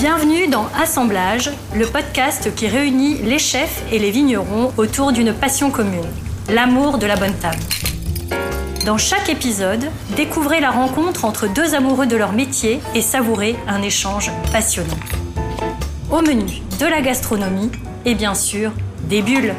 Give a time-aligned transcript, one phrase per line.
[0.00, 5.70] Bienvenue dans Assemblage, le podcast qui réunit les chefs et les vignerons autour d'une passion
[5.70, 6.06] commune,
[6.48, 7.58] l'amour de la bonne table.
[8.86, 13.82] Dans chaque épisode, découvrez la rencontre entre deux amoureux de leur métier et savourez un
[13.82, 14.96] échange passionnant.
[16.10, 17.70] Au menu, de la gastronomie
[18.06, 18.72] et bien sûr,
[19.02, 19.54] des bulles.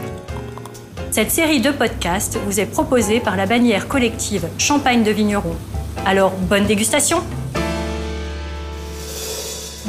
[1.11, 5.55] Cette série de podcasts vous est proposée par la bannière collective Champagne de Vigneron.
[6.03, 7.21] Alors, bonne dégustation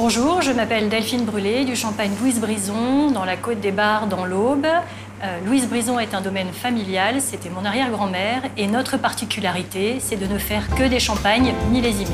[0.04, 4.24] Bonjour, je m'appelle Delphine Brûlé du Champagne Louise Brison, dans la Côte des Bars, dans
[4.24, 4.66] l'Aube.
[4.66, 10.26] Euh, Louise Brison est un domaine familial, c'était mon arrière-grand-mère, et notre particularité, c'est de
[10.26, 12.10] ne faire que des champagnes millésimés.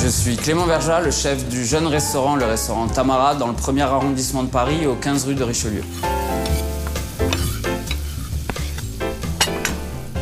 [0.00, 3.82] Je suis Clément Verja, le chef du jeune restaurant, le restaurant Tamara, dans le premier
[3.82, 5.82] arrondissement de Paris, au 15 rue de Richelieu.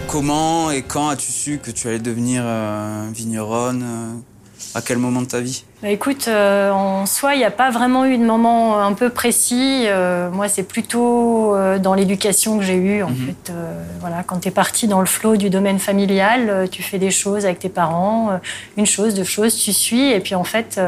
[0.09, 4.32] Comment et quand as-tu su que tu allais devenir euh, vigneronne euh,
[4.75, 5.65] À quel moment de ta vie?
[5.83, 9.11] Bah, écoute, euh, en soi, il n'y a pas vraiment eu de moment un peu
[9.11, 9.85] précis.
[9.87, 13.03] Euh, moi, c'est plutôt euh, dans l'éducation que j'ai eue.
[13.03, 16.83] En fait, Euh, voilà, quand tu es parti dans le flot du domaine familial, tu
[16.83, 18.41] fais des choses avec tes parents,
[18.77, 20.11] une chose, deux choses, tu suis.
[20.11, 20.81] Et puis, en fait,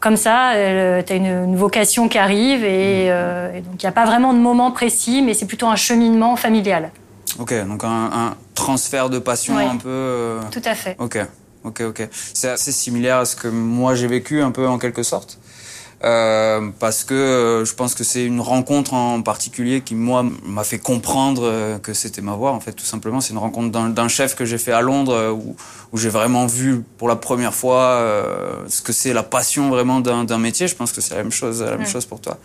[0.00, 2.64] comme ça, tu as une, une vocation qui arrive.
[2.64, 5.76] Et, et donc, il n'y a pas vraiment de moment précis, mais c'est plutôt un
[5.76, 6.90] cheminement familial.
[7.38, 9.64] Ok, donc un, un transfert de passion Ouais.
[9.64, 10.38] un peu.
[10.50, 10.96] Tout à fait.
[10.98, 11.18] Ok,
[11.64, 12.08] ok, ok.
[12.34, 15.38] C'est assez similaire à ce que moi j'ai vécu un peu en quelque sorte.
[16.04, 20.64] Euh, parce que euh, je pense que c'est une rencontre en particulier qui moi m'a
[20.64, 23.88] fait comprendre euh, que c'était ma voie en fait tout simplement c'est une rencontre d'un
[23.88, 25.54] d'un chef que j'ai fait à Londres euh, où,
[25.92, 28.04] où j'ai vraiment vu pour la première fois
[28.66, 31.30] ce que c'est la passion vraiment d'un d'un métier je pense que c'est la même
[31.30, 31.86] chose la même Ouais.
[31.86, 32.36] chose pour toi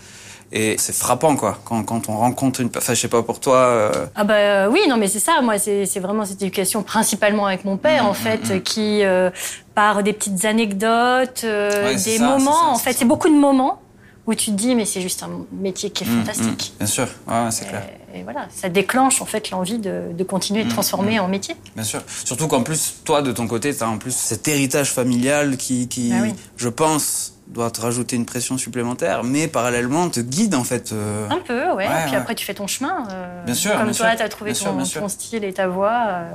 [0.51, 3.57] et c'est frappant quoi quand, quand on rencontre une enfin je sais pas pour toi
[3.57, 7.45] euh, Ah bah euh, oui, non mais c'est ça, moi c'est vraiment cette éducation principalement
[7.47, 9.29] avec mon père Mm, en fait, qui euh,
[9.75, 13.33] par des petites anecdotes, euh, Ouais, des ça, moments, ça, en fait c'est beaucoup de
[13.35, 13.81] moments
[14.25, 16.73] où tu te dis mais c'est juste un métier qui est fantastique.
[16.77, 20.63] bien sûr ouais, c'est clair Et, voilà, ça déclenche en fait l'envie de, de continuer
[20.63, 21.55] Mm, de transformer en métier.
[21.75, 22.01] Bien sûr.
[22.25, 25.87] Surtout qu'en plus, toi, de ton côté, tu as en plus cet héritage familial qui,
[25.87, 26.33] qui Ah oui.
[26.57, 30.91] je pense, doit te rajouter une pression supplémentaire, mais parallèlement te guide en fait.
[30.91, 31.87] euh, Un peu, ouais.
[31.87, 32.17] Ouais, Puis ouais.
[32.17, 33.07] après tu fais ton chemin.
[33.11, 35.01] euh, Bien sûr, Comme bien toi, tu as trouvé Bien ton, sûr, bien sûr.
[35.01, 36.07] ton style et ta voix.
[36.09, 36.29] euh,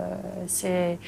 [0.46, 0.98] c'est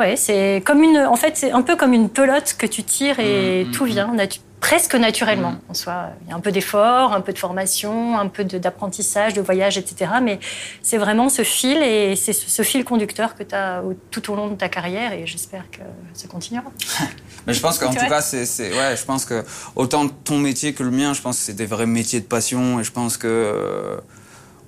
[0.00, 0.98] ouais, c'est comme une.
[0.98, 3.88] En fait, c'est un peu comme une pelote que tu tires et Mm, tout mm,
[3.88, 5.52] vient natu- presque naturellement.
[5.52, 5.60] Mm.
[5.70, 9.34] En soi, il y a un peu d'effort, un peu de formation, un peu d'apprentissage,
[9.34, 10.10] de, voyage, etc.
[10.22, 10.38] Mais
[10.82, 14.36] c'est vraiment ce fil et c'est ce, ce fil conducteur que tu as tout au
[14.36, 15.80] long de ta carrière et j'espère que
[16.14, 16.64] ça continuera.
[17.46, 19.44] Mais je pense qu'en tout cas, c'est, ouais, je pense que
[19.76, 22.80] autant ton métier que le mien, je pense que c'est des vrais métiers de passion,
[22.80, 23.96] et je pense que euh,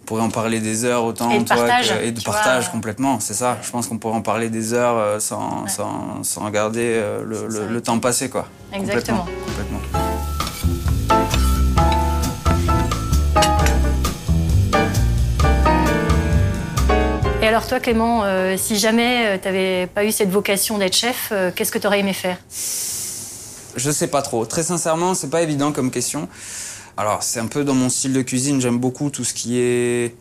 [0.06, 2.72] pourrait en parler des heures autant Et de toi, partage, que- et de partage vois.
[2.72, 3.58] complètement, c'est ça.
[3.62, 5.68] Je pense qu'on pourrait en parler des heures euh, sans, Ouais.
[5.68, 8.46] sans, sans regarder euh, le, temps passé, quoi.
[8.72, 9.26] Exactement.
[9.46, 9.78] Complètement.
[9.80, 9.98] complètement.
[17.42, 21.30] Et alors toi, Clément, euh, si jamais tu n'avais pas eu cette vocation d'être chef,
[21.32, 22.36] euh, qu'est-ce que tu aurais aimé faire?
[23.74, 24.46] Je sais pas trop.
[24.46, 26.28] Très sincèrement, c'est pas évident comme question.
[26.96, 28.60] Alors, c'est un peu dans mon style de cuisine.
[28.60, 30.14] J'aime beaucoup tout ce qui est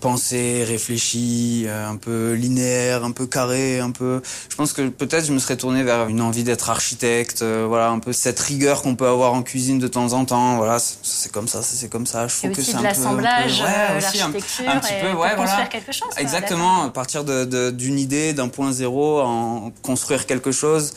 [0.00, 4.20] pensé, réfléchi, euh, un peu linéaire, un peu carré, un peu.
[4.48, 7.42] Je pense que peut-être je me serais tourné vers une envie d'être architecte.
[7.42, 10.56] euh, voilà, un peu cette rigueur qu'on peut avoir en cuisine de temps en temps.
[10.58, 12.28] Voilà, c'est comme ça, c'est comme ça.
[12.28, 14.62] Je trouve que c'est un peu- un peu- l'assemblage, ouais, euh, aussi, un- un petit
[14.92, 15.66] et peu, pour ouais, construire voilà.
[15.66, 16.08] quelque chose.
[16.12, 20.92] quoi, Exactement, à partir de- de- d'une idée, d'un point zéro, en construire quelque chose.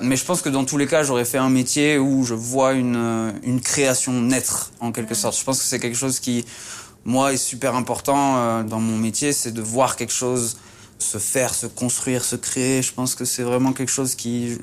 [0.00, 2.72] Mais je pense que dans tous les cas, j'aurais fait un métier où je vois
[2.72, 5.38] une, euh, une création naître, en quelque sorte.
[5.38, 6.44] Je pense que c'est quelque chose qui,
[7.04, 10.56] moi, est super important euh, dans mon métier, c'est de voir quelque chose
[10.98, 12.82] se faire, se construire, se créer.
[12.82, 14.56] Je pense que c'est vraiment quelque chose qui,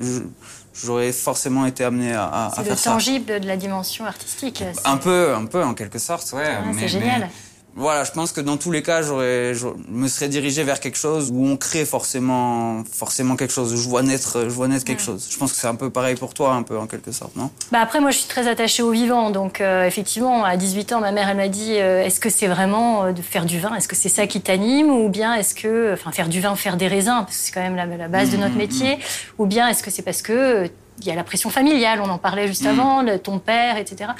[0.74, 4.64] j'aurais forcément été amené à, à- à C'est le tangible de la dimension artistique.
[4.84, 6.56] Un peu, un peu, en quelque sorte, ouais.
[6.78, 7.20] C'est génial.
[7.22, 7.30] mais-
[7.74, 10.98] voilà, je pense que dans tous les cas, j'aurais, je me serais dirigé vers quelque
[10.98, 13.74] chose où on crée forcément, forcément quelque chose.
[13.74, 15.26] Je vois naître, je vois naître quelque chose.
[15.30, 17.50] Je pense que c'est un peu pareil pour toi, un peu en quelque sorte, non?
[17.70, 19.30] Bah après, moi, je suis très attachée au vivant.
[19.30, 22.46] Donc, euh, effectivement, à 18 ans, ma mère, elle m'a dit euh, est-ce que c'est
[22.48, 23.74] vraiment euh, de faire du vin?
[23.74, 24.90] Est-ce que c'est ça qui t'anime?
[24.90, 25.92] Ou bien est-ce que.
[25.94, 28.30] Enfin, faire du vin, faire des raisins, parce que c'est quand même la, la base
[28.30, 28.98] de Mmh, notre métier.
[29.38, 30.68] Ou bien est-ce que c'est parce que.
[31.02, 34.10] Il y a la pression familiale, on en parlait juste avant, le- ton père, etc.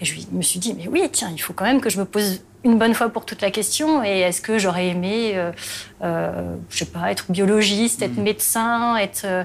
[0.00, 2.04] Et je me suis dit, mais oui, tiens, il faut quand même que je me
[2.04, 4.02] pose une bonne fois pour toute la question.
[4.04, 5.52] Et est-ce que j'aurais aimé, euh,
[6.02, 9.22] euh, je sais pas, être biologiste, être médecin, être.
[9.24, 9.44] euh,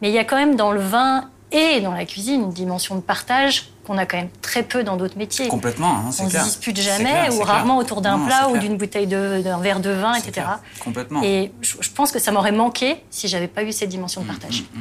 [0.00, 2.94] Mais il y a quand même dans le vin et dans la cuisine une dimension
[2.94, 5.48] de partage qu'on a quand même très peu dans d'autres métiers.
[5.48, 6.42] Complètement, hein, c'est On clair.
[6.42, 7.84] se dispute jamais clair, ou rarement clair.
[7.84, 10.30] autour d'un plat ou d'une bouteille d'un verre de vin, etc.
[10.32, 10.60] clair.
[10.82, 11.20] Complètement.
[11.24, 14.28] Et je, je pense que ça m'aurait manqué si j'avais pas eu cette dimension de
[14.28, 14.62] partage.
[14.72, 14.80] Mm,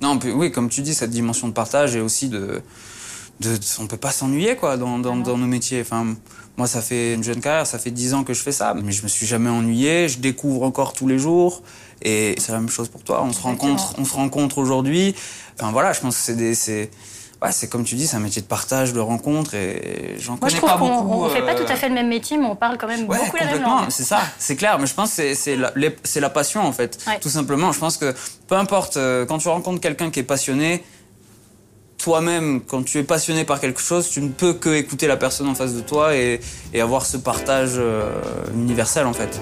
[0.00, 2.60] Non, oui, comme tu dis, cette dimension de partage et aussi de,
[3.40, 5.80] de, on peut pas s'ennuyer quoi dans, dans, dans, nos métiers.
[5.80, 6.14] Enfin,
[6.56, 8.92] moi, ça fait une jeune carrière, ça fait dix ans que je fais ça, mais
[8.92, 10.08] je me suis jamais ennuyé.
[10.08, 11.62] Je découvre encore tous les jours,
[12.02, 13.22] et c'est la même chose pour toi.
[13.24, 15.14] On se rencontre, on se rencontre aujourd'hui.
[15.58, 16.90] Enfin voilà, je pense que c'est des, c'est
[17.46, 20.58] Ouais, c'est comme tu dis, c'est un métier de partage, de rencontre, et j'en connais
[20.58, 21.12] pas beaucoup.
[21.12, 23.06] On, ne fait pas tout à fait le même métier, mais on parle quand même
[23.06, 23.86] beaucoup la même langue.
[23.90, 24.80] C'est ça, c'est clair.
[24.80, 27.70] Mais je pense que c'est la, la, passion en fait, tout simplement.
[27.70, 28.14] Je pense que
[28.48, 30.82] peu importe, euh, quand tu rencontres quelqu'un qui est passionné,
[31.98, 35.46] toi-même, quand tu es passionné par quelque chose, tu ne peux que écouter la personne
[35.46, 36.40] en face de toi et,
[36.74, 38.10] et avoir ce partage euh,
[38.54, 39.40] universel en fait.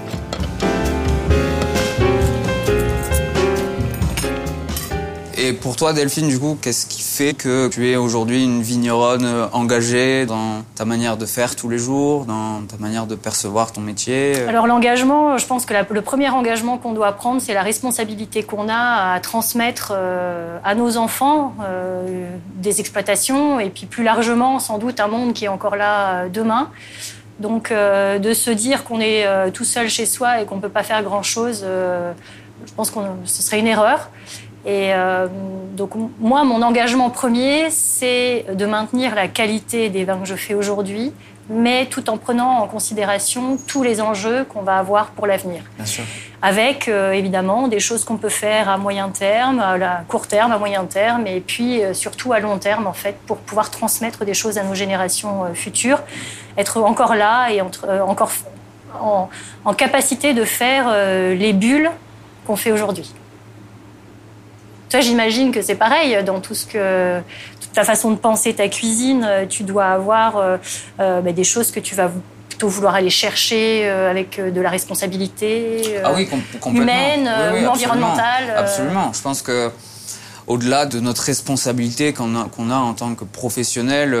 [5.45, 9.47] Et pour toi, Delphine, du coup, qu'est-ce qui fait que tu es aujourd'hui une vigneronne
[9.53, 13.81] engagée dans ta manière de faire tous les jours, dans ta manière de percevoir ton
[13.81, 18.41] métier Alors l'engagement, je pense que le premier engagement qu'on doit prendre, c'est la responsabilité
[18.41, 24.57] qu'on a à transmettre euh, à nos enfants euh, des exploitations et puis plus largement,
[24.57, 26.71] sans doute, un monde qui est encore là euh, demain.
[27.39, 30.83] Donc de se dire qu'on est tout seul chez soi et qu'on ne peut pas
[30.83, 31.65] faire grand-chose,
[32.65, 34.09] je pense que ce serait une erreur.
[34.65, 35.27] Et euh,
[35.75, 40.55] donc moi, mon engagement premier, c'est de maintenir la qualité des vins que je fais
[40.55, 41.13] aujourd'hui,
[41.49, 45.61] mais tout en prenant en considération tous les enjeux qu'on va avoir pour l'avenir.
[46.41, 50.57] Avec euh, évidemment des choses qu'on peut faire à moyen terme, à court terme, à
[50.57, 54.33] moyen terme, et puis euh, surtout à long terme en fait, pour pouvoir transmettre des
[54.33, 56.01] choses à nos générations futures,
[56.57, 58.31] être encore là et encore
[58.99, 59.29] en,
[59.63, 60.87] en, capacité de faire
[61.35, 61.91] les bulles
[62.47, 63.13] qu'on fait aujourd'hui.
[64.95, 67.19] Toi, j'imagine que c'est pareil dans tout ce que
[67.59, 69.25] toute ta façon de penser ta cuisine.
[69.27, 70.55] Euh, tu dois avoir euh,
[71.01, 72.09] euh, bah, des choses que tu vas
[72.47, 76.29] plutôt vouloir aller chercher avec de la responsabilité ah oui,
[76.73, 77.29] humaine
[77.61, 78.55] ou environnementale.
[78.55, 79.11] Absolument.
[79.11, 79.69] Je pense que
[80.47, 84.17] au-delà de notre responsabilité qu'on a, qu'on a, en tant que professionnel,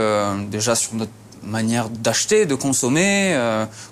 [0.51, 3.39] déjà sur notre manière d'acheter, de consommer,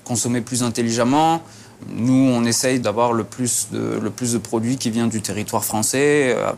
[0.03, 1.41] consommer plus intelligemment.
[1.89, 6.51] Nous, on essaye d'avoir le plus de, produits qui viennent du territoire français, euh,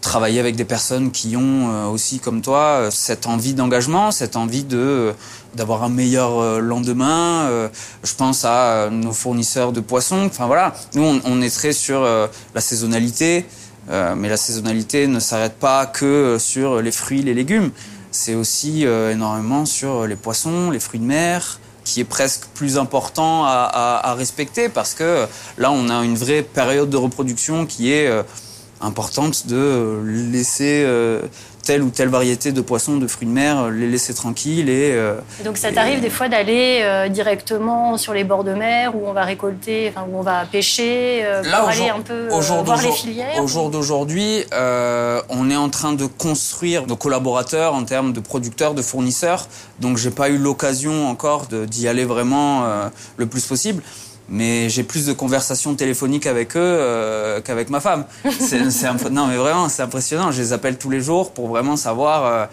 [0.00, 4.36] travailler avec des personnes qui ont euh, aussi, comme toi, euh, cette envie d'engagement, cette
[4.36, 5.12] envie de
[5.54, 7.68] d'avoir un meilleur lendemain.
[8.02, 10.24] je pense à nos fournisseurs de poissons.
[10.24, 13.44] Enfin voilà, nous, on, on est très sur la saisonnalité,
[13.90, 17.70] mais la saisonnalité ne s'arrête pas que sur les fruits, les légumes.
[18.10, 23.44] C'est aussi énormément sur les poissons, les fruits de mer, qui est presque plus important
[23.44, 25.26] à, respecter parce que
[25.58, 28.22] là, on a une vraie période de reproduction qui est euh,
[28.82, 31.22] importante de laisser euh,
[31.62, 34.68] telle ou telle variété de poissons, de fruits de mer, euh, les laisser tranquilles.
[34.68, 35.14] Et, euh,
[35.44, 39.12] donc ça t'arrive des fois d'aller euh, directement sur les bords de mer où on
[39.12, 43.46] va récolter, enfin, où on va pêcher, pour aller un peu voir les filières Au
[43.46, 48.82] jour d'aujourd'hui, on est en train de construire nos collaborateurs en termes de producteurs, de
[48.82, 49.48] fournisseurs.
[49.80, 52.64] Donc j'ai pas eu l'occasion encore d'y aller vraiment
[53.16, 53.82] le plus possible
[54.28, 58.04] mais j'ai plus de conversations téléphoniques avec eux euh, qu'avec ma femme.
[58.38, 60.30] C'est, un, non, mais vraiment, c'est impressionnant.
[60.30, 62.24] Je les appelle tous les jours pour vraiment savoir.
[62.24, 62.46] Euh,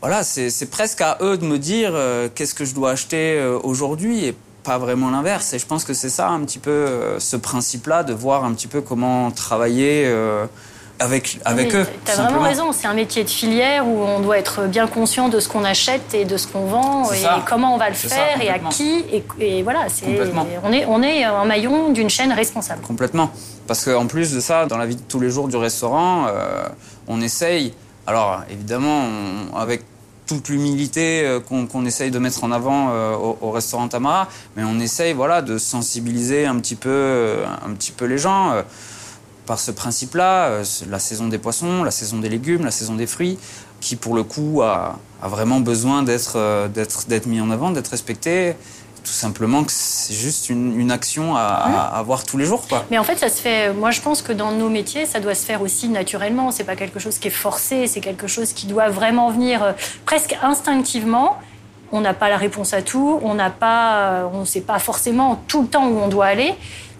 [0.00, 4.26] voilà, c'est, presque à eux de me dire euh, qu'est-ce que je dois acheter aujourd'hui
[4.26, 5.52] et pas vraiment l'inverse.
[5.52, 6.86] Et je pense que c'est ça un petit peu
[7.18, 10.10] ce principe-là de voir un petit peu comment travailler
[10.98, 11.86] avec, avec eux.
[12.04, 15.28] Tu as vraiment raison, c'est un métier de filière où on doit être bien conscient
[15.28, 18.40] de ce qu'on achète et de ce qu'on vend et comment on va le faire
[18.40, 19.04] et à qui.
[19.40, 19.86] Et, voilà,
[20.62, 22.82] on, est, on est un maillon d'une chaîne responsable.
[22.82, 23.30] Complètement.
[23.66, 26.66] Parce qu'en plus de ça, dans la vie de tous les jours du restaurant, euh,
[27.08, 27.74] on essaye,
[28.06, 29.08] alors évidemment,
[29.56, 29.82] avec
[30.26, 34.78] toute l'humilité euh, qu'on essaye de mettre en avant euh, au, restaurant Tamara, mais on
[34.80, 38.54] essaye voilà, de sensibiliser un petit peu, un petit peu les gens
[39.46, 43.06] par ce principe-là, euh, la saison des poissons, la saison des légumes, la saison des
[43.06, 43.38] fruits,
[43.80, 48.54] qui pour le coup a, vraiment besoin euh, d'être mis en avant, d'être respecté.
[49.02, 51.42] Tout simplement que c'est juste une, action à,
[51.94, 52.66] avoir tous les jours.
[52.66, 52.86] Quoi.
[52.90, 53.70] Mais en fait, ça se fait.
[53.74, 56.50] Moi, je pense que dans nos métiers, ça doit se faire aussi naturellement.
[56.50, 57.86] C'est pas quelque chose qui est forcé.
[57.86, 59.72] C'est quelque chose qui doit vraiment venir euh,
[60.06, 61.36] presque instinctivement
[61.92, 65.44] on n'a pas la réponse à tout, on n'a pas, on ne sait pas forcément
[65.46, 66.52] tout le temps où on doit aller.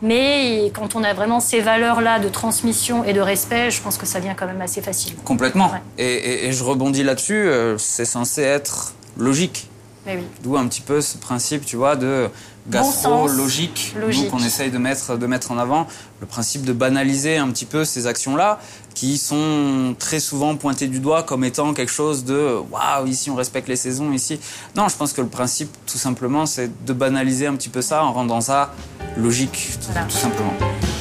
[0.03, 4.07] Mais quand on a vraiment ces valeurs-là de transmission et de respect, je pense que
[4.07, 5.15] ça vient quand même assez facile.
[5.25, 5.71] Complètement.
[5.99, 9.69] Et, je rebondis là-dessus, euh, c'est censé être logique.
[10.07, 10.25] Oui.
[10.43, 12.29] D'où un petit peu ce principe, tu vois, de
[12.69, 13.95] gastro logique,
[14.31, 15.87] qu'on essaye de mettre, de mettre en avant.
[16.21, 18.59] Le principe de banaliser un petit peu ces actions-là
[18.95, 23.35] qui sont très souvent pointées du doigt comme étant quelque chose de waouh, ici on
[23.35, 24.39] respecte les saisons, ici.
[24.77, 28.05] Non, je pense que le principe, tout simplement, c'est de banaliser un petit peu ça
[28.05, 28.73] en rendant ça
[29.17, 30.55] logique, tout, simplement.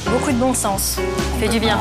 [0.06, 0.96] Beaucoup de bon sens.
[1.40, 1.78] Fait du bien.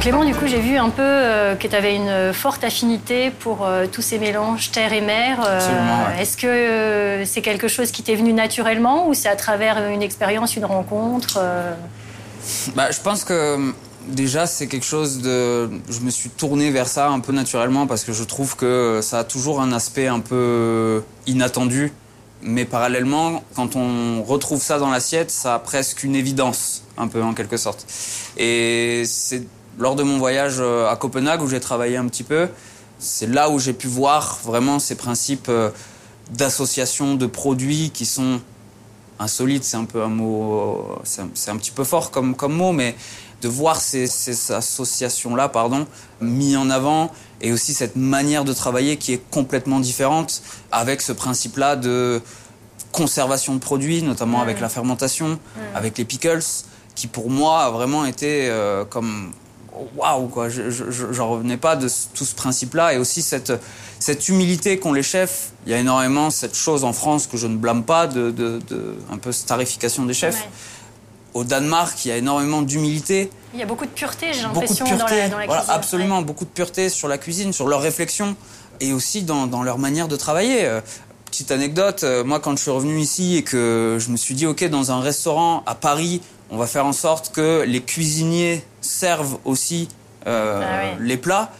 [0.00, 3.66] Clément, du coup, j'ai vu un peu euh, que tu avais une forte affinité pour
[3.66, 5.40] euh, tous ces mélanges terre et mer.
[5.40, 6.22] Ouais.
[6.22, 10.00] Est-ce que euh, c'est quelque chose qui t'est venu naturellement ou c'est à travers une
[10.00, 11.74] expérience, une rencontre euh?
[12.74, 13.74] Bah, je pense que
[14.08, 15.68] déjà c'est quelque chose de.
[15.90, 19.18] Je me suis tourné vers ça un peu naturellement parce que je trouve que ça
[19.18, 21.92] a toujours un aspect un peu inattendu.
[22.42, 27.22] Mais parallèlement, quand on retrouve ça dans l'assiette, ça a presque une évidence, un peu
[27.22, 27.84] en quelque sorte.
[28.38, 29.42] Et c'est
[29.78, 32.48] lors de mon voyage euh, à Copenhague où j'ai travaillé un petit peu,
[32.98, 35.70] c'est là où j'ai pu voir vraiment ces principes euh,
[36.32, 38.40] d'association de produits qui sont
[39.18, 39.64] insolites.
[39.64, 42.72] C'est un peu un mot, c'est un, c'est un petit peu fort comme, comme mot,
[42.72, 42.94] mais
[43.42, 45.86] de voir ces, ces associations-là, pardon,
[46.20, 47.10] mis en avant
[47.40, 52.20] et aussi cette manière de travailler qui est complètement différente avec ce principe-là de
[52.92, 55.38] conservation de produits, notamment avec la fermentation,
[55.74, 56.42] avec les pickles,
[56.94, 59.32] qui pour moi a vraiment été euh, comme
[59.96, 60.48] waouh quoi.
[60.48, 63.52] Je, je, je- j'en revenais pas de tout ce principe-là et aussi cette
[63.98, 65.50] cette humilité qu'ont les chefs.
[65.66, 68.58] Il y a énormément cette chose en France que je ne blâme pas de, de,
[68.68, 70.36] de un peu starification des chefs.
[70.40, 70.48] Ouais.
[71.34, 74.84] Au Danemark, il y a énormément d'humilité Il y a beaucoup de pureté, j'ai l'impression,
[74.84, 75.74] dans la, dans la Voilà, cuisine.
[75.76, 76.24] absolument, Ouais.
[76.24, 78.34] beaucoup de pureté sur la cuisine, sur leur réflexion
[78.80, 80.64] et aussi dans, dans leur manière de travailler.
[80.64, 80.80] Euh,
[81.26, 84.46] Petite anecdote, euh, moi quand je suis revenu ici et que je me suis dit
[84.46, 86.20] ok dans un restaurant à Paris,
[86.50, 89.88] on va faire en sorte que les cuisiniers servent aussi
[90.26, 91.06] euh, Ah oui.
[91.06, 91.50] les plats.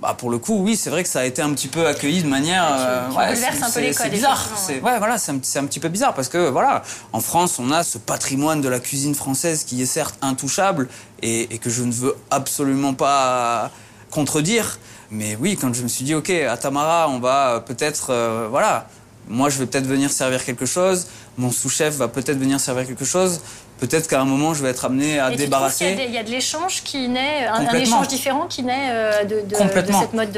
[0.00, 2.24] Bah pour le coup, oui, c'est vrai que ça a été un petit peu accueilli
[2.24, 2.66] de manière.
[3.08, 4.44] Tu bouleverses c'est- bizarre.
[4.56, 7.84] C'est ouais, voilà, c'est un, petit peu bizarre parce que voilà, en France, on a
[7.84, 10.88] ce patrimoine de la cuisine française qui est certes intouchable
[11.22, 13.70] et, et que je ne veux absolument pas
[14.10, 14.78] contredire.
[15.12, 18.88] Mais oui, quand je me suis dit, ok, à Tamara, on va peut-être, euh, voilà,
[19.28, 21.06] moi je vais peut-être venir servir quelque chose,
[21.38, 23.40] mon sous-chef va peut-être venir servir quelque chose.
[23.82, 25.46] Peut-être qu'à un moment, je vais être amené à Et tu trouves qu'il y a
[25.46, 25.94] débarrasser.
[25.96, 29.40] des- il y, a de l'échange qui naît, un- échange différent qui naît euh, de,
[29.40, 30.30] de- cette mode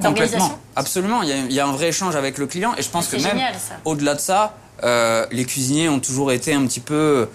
[0.00, 1.22] d'organisation absolument.
[1.22, 3.08] Il y, a, il y a un vrai échange avec le client et je pense
[3.08, 3.40] C'est que même
[3.84, 7.28] au-delà de ça, euh, les cuisiniers ont toujours été un petit peu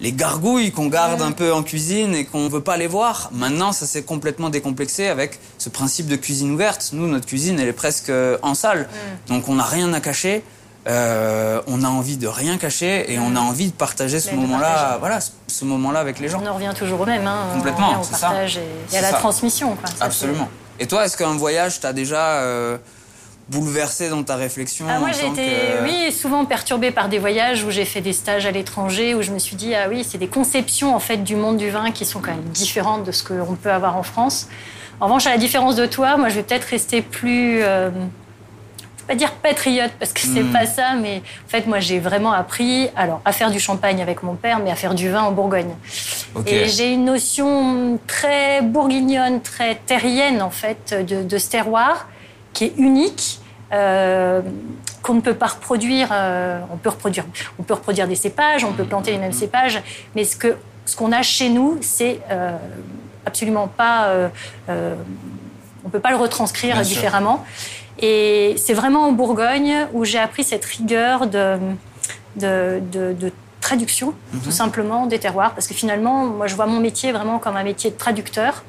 [0.00, 3.28] les gargouilles qu'on garde un peu en cuisine et qu'on veut pas les voir.
[3.32, 6.90] Maintenant, ça s'est complètement décomplexé avec ce principe de cuisine ouverte.
[6.94, 8.88] Nous, notre cuisine, elle est presque euh, en salle,
[9.28, 10.42] donc on n'a rien à cacher.
[10.88, 14.96] Euh, on a envie de rien cacher et on a envie de partager ce moment-là,
[14.98, 16.40] voilà, ce- moment-là avec les gens.
[16.42, 17.48] On en revient toujours au même, hein.
[17.54, 18.28] Complètement, on au c'est ça.
[18.28, 19.16] partage et, et C'est à la ça.
[19.18, 19.76] transmission.
[19.76, 19.90] Quoi.
[19.90, 20.48] Ça, Absolument.
[20.78, 22.78] Et toi, est-ce qu'un voyage t'a déjà euh,
[23.50, 27.62] bouleversé dans ta réflexion Ah, moi, j'ai été que- oui, souvent perturbée par des voyages
[27.62, 30.16] où j'ai fait des stages à l'étranger, où je me suis dit, ah oui, c'est
[30.18, 33.22] des conceptions en fait du monde du vin qui sont quand même différentes de ce
[33.22, 34.48] qu'on peut avoir en France.
[35.00, 37.60] En revanche, à la différence de toi, moi, je vais peut-être rester plus.
[37.62, 37.90] euh,
[39.10, 40.52] pas dire patriote parce que c'est Hmm.
[40.52, 44.22] pas ça, mais en fait, moi, j'ai vraiment appris, alors, à faire du champagne avec
[44.22, 45.74] mon père, mais à faire du vin en Bourgogne.
[46.46, 52.08] Et j'ai une notion très bourguignonne, très terrienne en fait de, de ce terroir
[52.52, 53.40] qui est unique.
[53.72, 54.42] euh,
[55.02, 56.08] qu'on ne peut pas reproduire.
[56.12, 57.24] euh, on peut reproduire,
[57.58, 59.80] on peut reproduire des cépages, on peut planter les mêmes cépages,
[60.14, 62.50] mais ce que ce qu'on a chez nous, c'est euh,
[63.24, 63.98] absolument pas.
[65.86, 67.00] on peut pas le retranscrire Bien sûr.
[68.00, 71.56] Et c'est vraiment en Bourgogne où j'ai appris cette rigueur de,
[72.36, 74.40] de, de- de traduction, Mhm.
[74.40, 75.52] tout simplement, des terroirs.
[75.54, 78.64] Parce que finalement, moi, je vois mon métier vraiment comme un métier de traducteur.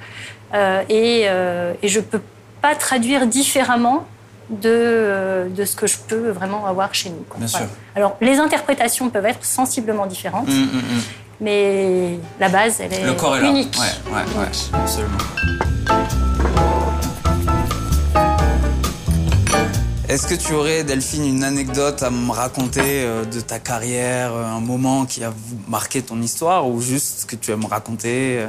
[0.53, 2.21] Euh, et, euh, et je peux
[2.61, 4.05] pas traduire différemment
[4.49, 7.23] de, euh, de ce que je peux vraiment avoir chez nous.
[7.29, 7.37] quoi.
[7.39, 7.61] Bien sûr.
[7.95, 11.01] Alors, les interprétations peuvent être sensiblement différentes, Hum, hum, hum.
[11.39, 13.47] mais la base, elle est Le corps est là.
[13.49, 13.77] unique.
[13.79, 15.17] Ouais, ouais, ouais, absolument.
[20.11, 24.43] Est-ce que tu aurais, Delphine, une anecdote à me raconter euh, de ta carrière, euh,
[24.43, 25.31] un moment qui a
[25.69, 28.47] marqué ton histoire ou juste que tu aimes raconter euh?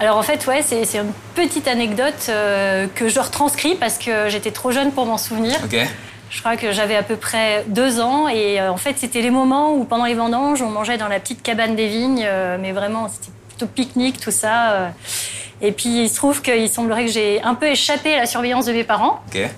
[0.00, 4.50] Alors en fait, ouais, c'est une petite anecdote euh, que je retranscris parce que j'étais
[4.50, 5.56] trop jeune pour m'en souvenir.
[5.64, 5.78] Ok.
[6.28, 9.30] Je crois que j'avais à peu près deux ans et euh, en fait, c'était les
[9.30, 12.72] moments où pendant les vendanges, on mangeait dans la petite cabane des vignes, euh, mais
[12.72, 14.92] vraiment, c'était plutôt pique-nique, tout ça.
[15.62, 18.66] Et puis, il se trouve qu'il semblerait que j'ai un peu échappé à la surveillance
[18.66, 19.22] de mes parents.
[19.28, 19.48] Ok.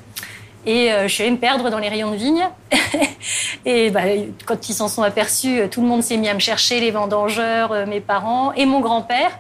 [0.64, 2.48] Et euh, je suis allée me perdre dans les rayons de vigne.
[3.64, 4.02] et bah,
[4.46, 6.90] quand ils s'en sont aperçus, euh, tout le monde s'est mis à me chercher, les
[6.90, 9.30] vendangeurs, euh, mes parents et mon grand-père.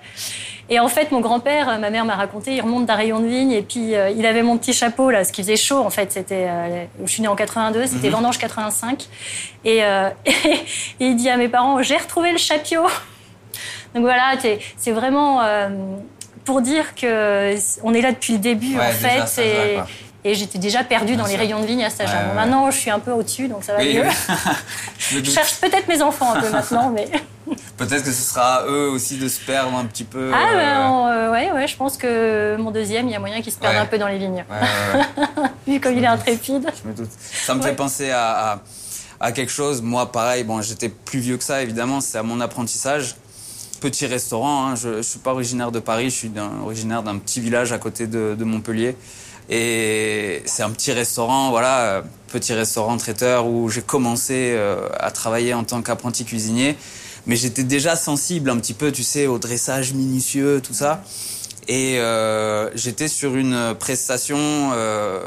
[0.68, 3.52] Et en fait, mon grand-père, ma mère m'a raconté, il remonte d'un rayon de vigne
[3.52, 6.10] et puis euh, il avait mon petit chapeau là, ce qui faisait chaud en fait.
[6.12, 8.14] C'était, euh, je suis née en 82, c'était Mhm.
[8.14, 9.06] vendange 85.
[9.64, 10.60] Et, euh, et
[11.00, 12.82] il dit à mes parents, j'ai retrouvé le chapio.
[13.94, 15.68] Donc voilà, c'est- c'est vraiment euh,
[16.44, 19.42] pour dire que on est là depuis le début Ouais, en fait.
[19.42, 19.78] et.
[20.24, 22.32] Et j'étais déjà perdue dans les rayons de vigne à cet âge-là.
[22.34, 24.04] Maintenant, je suis un peu au-dessus, donc ça va mieux.
[24.98, 27.08] je cherche peut-être mes enfants un peu maintenant, mais.
[27.76, 30.30] peut-être que ce sera à eux aussi de se perdre un petit peu.
[30.32, 33.52] Ah, ben, euh, ouais, ouais, je pense que mon deuxième, il y a moyen qu'il
[33.52, 34.44] se perde un peu dans les vignes.
[35.66, 36.70] Vu comme il est intrépide.
[36.82, 37.10] Je me doute.
[37.44, 38.60] Ça me fait penser à,
[39.18, 39.82] à, quelque chose.
[39.82, 43.16] Moi, pareil, bon, j'étais plus vieux que ça, évidemment, c'est à mon apprentissage
[43.80, 44.66] petit restaurant.
[44.68, 44.76] Hein.
[44.76, 46.32] Je ne suis pas originaire de Paris, je suis
[46.64, 48.96] originaire d'un petit village à côté de, de Montpellier.
[49.48, 55.54] Et c'est un petit restaurant, voilà, petit restaurant traiteur où j'ai commencé euh, à travailler
[55.54, 56.76] en tant qu'apprenti cuisinier.
[57.26, 61.04] Mais j'étais déjà sensible un petit peu, tu sais, au dressage minutieux, tout ça.
[61.68, 65.20] Et euh, j'étais sur une prestation euh,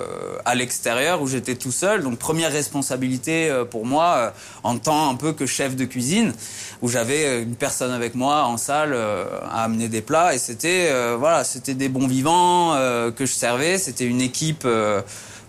[0.43, 2.03] à l'extérieur où j'étais tout seul.
[2.03, 4.29] Donc première responsabilité euh, pour moi euh,
[4.63, 6.33] en tant un peu que chef de cuisine,
[6.81, 10.35] où j'avais une personne avec moi en salle à amener des plats.
[10.35, 12.73] Et c'était voilà, c'était des bons vivants
[13.15, 13.77] que je servais.
[13.77, 14.67] C'était une équipe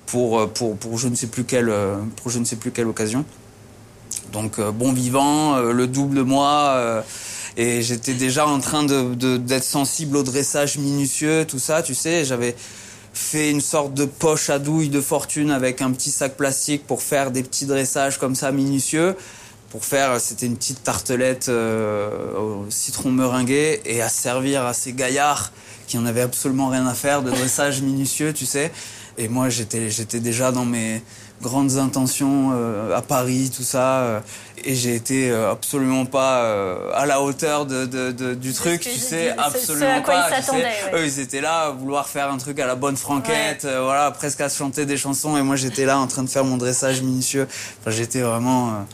[0.07, 1.73] pour, pour, pour je ne sais plus quelle
[2.17, 3.25] pour je ne sais plus quelle occasion.
[4.33, 7.03] Donc bon vivant, le double de moi
[7.57, 12.25] et j'étais déjà en train d'être de, sensible au dressage minutieux, tout ça, tu sais.
[12.25, 12.55] J'avais
[13.15, 17.03] fait une sorte de poche à douille de fortune avec un petit sac plastique pour
[17.03, 19.17] faire des petits dressages comme ça minutieux.
[19.71, 24.93] Pour faire, c'était une petite tartelette euh, au citron meringué et à servir à ces
[24.93, 25.51] gaillards
[25.87, 28.71] qui en avaient absolument rien à faire de dressage minutieux, tu sais.
[29.19, 31.03] Et moi, j'étais, j'étais déjà dans mes
[31.41, 34.23] grandes intentions euh, à Paris, tout ça.
[34.67, 36.43] Euh, et j'ai été euh, absolument pas
[36.95, 40.31] à la hauteur de, de, du truc, tu sais, absolument pas.
[40.95, 44.41] Eux, ils étaient là à vouloir faire un truc à la bonne franquette, voilà, presque
[44.41, 45.37] à chanter des chansons.
[45.37, 47.47] Et moi, j'étais là en train de faire mon dressage minutieux.
[47.81, 48.87] Enfin, j'étais vraiment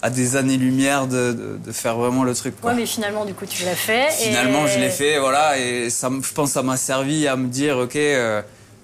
[0.00, 2.60] à des années-lumière de, de, faire vraiment le truc.
[2.60, 2.70] Quoi.
[2.70, 4.10] Ouais, mais finalement, du coup, tu l'as fait.
[4.12, 7.48] Finalement, je l'ai fait, voilà, et ça, je pense que ça m'a servi à me
[7.48, 7.98] dire, ok,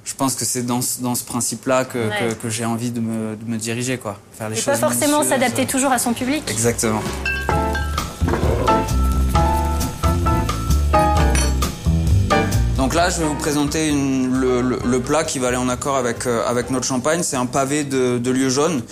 [0.05, 3.51] je pense que c'est dans, dans, ce principe-là que, que, j'ai envie de me, de
[3.51, 4.19] me, diriger, quoi.
[4.37, 6.45] Faire les Et pas forcément s'adapter toujours à son public.
[6.51, 7.01] Exactement.
[12.77, 15.97] Donc là, je vais vous présenter une, le, le, plat qui va aller en accord
[15.97, 17.23] avec, euh, avec notre champagne.
[17.23, 18.83] C'est un pavé de, de lieu jaune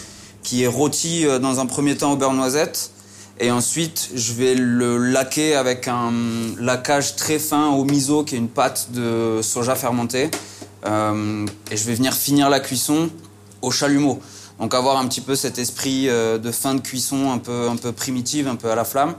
[0.43, 2.91] qui est rôti euh, dans un premier temps au beurre noisette.
[3.39, 6.13] Et ensuite, je vais le laquer avec un
[6.59, 10.31] laquage très fin au miso, qui est une pâte de soja fermenté.
[10.85, 13.11] Euh, et je vais venir finir la cuisson
[13.61, 14.21] au chalumeau.
[14.59, 17.77] Donc avoir un petit peu cet esprit euh, de fin de cuisson un peu, un
[17.77, 19.15] peu primitive, un peu à la flamme.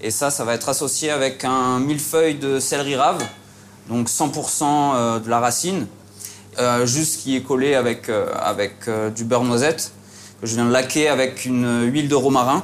[0.00, 3.22] Et ça, ça va être associé avec un millefeuille de céleri rave,
[3.88, 5.86] donc 100% euh, de la racine,
[6.84, 9.92] juste qui est collé avec, avec du beurre noisette,
[10.40, 12.62] que je viens de laquer avec une huile de romarin.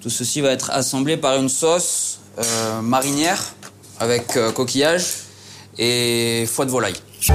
[0.00, 2.20] Tout ceci va être assemblé par une sauce
[2.84, 3.42] marinière
[3.98, 5.06] avec coquillage
[5.76, 6.94] et foie de volaille.
[7.20, 7.32] Et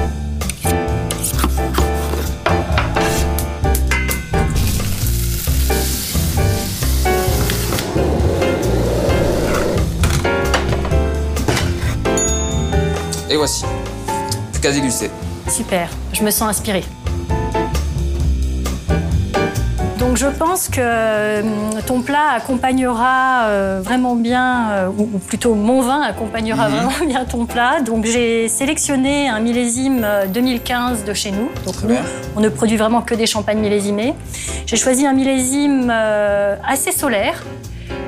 [13.35, 13.65] voici.
[14.53, 15.11] Plus qu'à déguster.
[15.49, 16.85] Super, je me sens inspirée.
[20.03, 21.41] Donc je pense que euh,
[21.87, 26.75] ton plat accompagnera euh, vraiment bien, euh, ou plutôt mon vin accompagnera mhm.
[26.75, 27.79] vraiment bien ton plat.
[27.79, 31.49] Donc j'ai sélectionné un millésime 2015 de chez nous.
[31.65, 31.95] Donc nous,
[32.35, 34.13] on ne produit vraiment que des champagnes millésimés.
[34.65, 37.41] J'ai choisi un millésime assez solaire,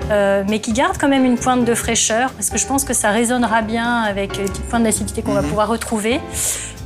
[0.10, 3.12] mais qui garde quand même une pointe de fraîcheur, parce que je pense que ça
[3.12, 5.48] résonnera bien avec les petites pointes d'acidité qu'on va mhm.
[5.48, 6.20] pouvoir retrouver.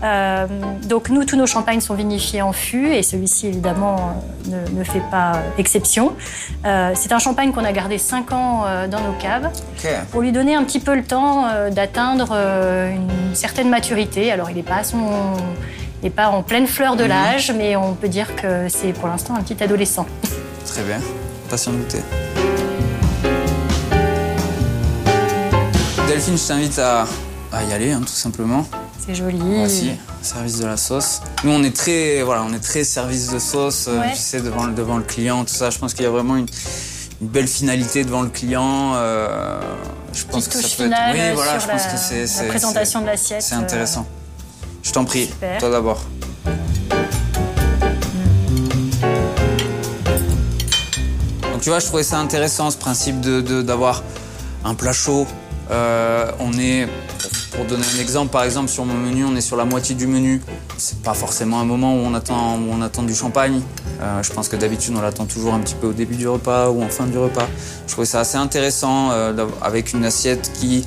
[0.03, 0.47] Euh,
[0.85, 5.03] donc nous, tous nos champagnes sont vinifiés en fût et celui-ci évidemment euh, ne, fait
[5.11, 6.13] pas exception.
[6.65, 9.49] Euh, c'est un champagne qu'on a gardé 5 ans dans nos caves
[10.11, 14.31] pour lui donner un petit peu le temps d'atteindre une certaine maturité.
[14.31, 14.81] Alors il n'est pas,
[16.15, 17.09] pas en pleine fleur de mhm.
[17.09, 20.05] l'âge, mais on peut dire que c'est pour l'instant un petit adolescent.
[20.65, 20.99] Très bien,
[21.49, 21.99] pas s'en douter.
[26.07, 27.05] Delphine, je t'invite à,
[27.63, 28.65] y aller, hein, tout simplement.
[29.09, 29.39] C'est joli.
[29.39, 29.91] Voici,
[30.21, 31.21] service de la sauce.
[31.43, 34.67] Nous, on est très, voilà, on est très service de sauce, euh, tu sais, devant,
[34.67, 35.71] devant le client, tout ça.
[35.71, 36.45] Je pense qu'il y a vraiment une,
[37.19, 38.93] belle finalité devant le client.
[38.93, 39.59] Euh,
[40.13, 40.95] je pense que ça peut être.
[41.11, 42.43] Oui, voilà, je pense que c'est.
[42.43, 43.41] La présentation de l'assiette.
[43.41, 44.05] C'est intéressant.
[44.83, 46.03] Je t'en prie, toi d'abord.
[51.51, 54.03] Donc tu vois, je trouvais ça intéressant ce principe de d'avoir
[54.63, 55.25] un plat chaud.
[55.71, 56.87] Euh, on est
[57.59, 60.07] pour donner un exemple, par exemple, sur mon menu, on est sur la moitié du
[60.07, 60.41] menu.
[60.77, 63.59] C'est pas forcément un moment où on attend, on attend du champagne.
[63.99, 66.69] Euh, je pense que d'habitude, on l'attend toujours un petit peu au début du repas
[66.69, 67.49] ou en fin du repas.
[67.85, 70.85] Je trouvais ça assez intéressant euh, avec une assiette qui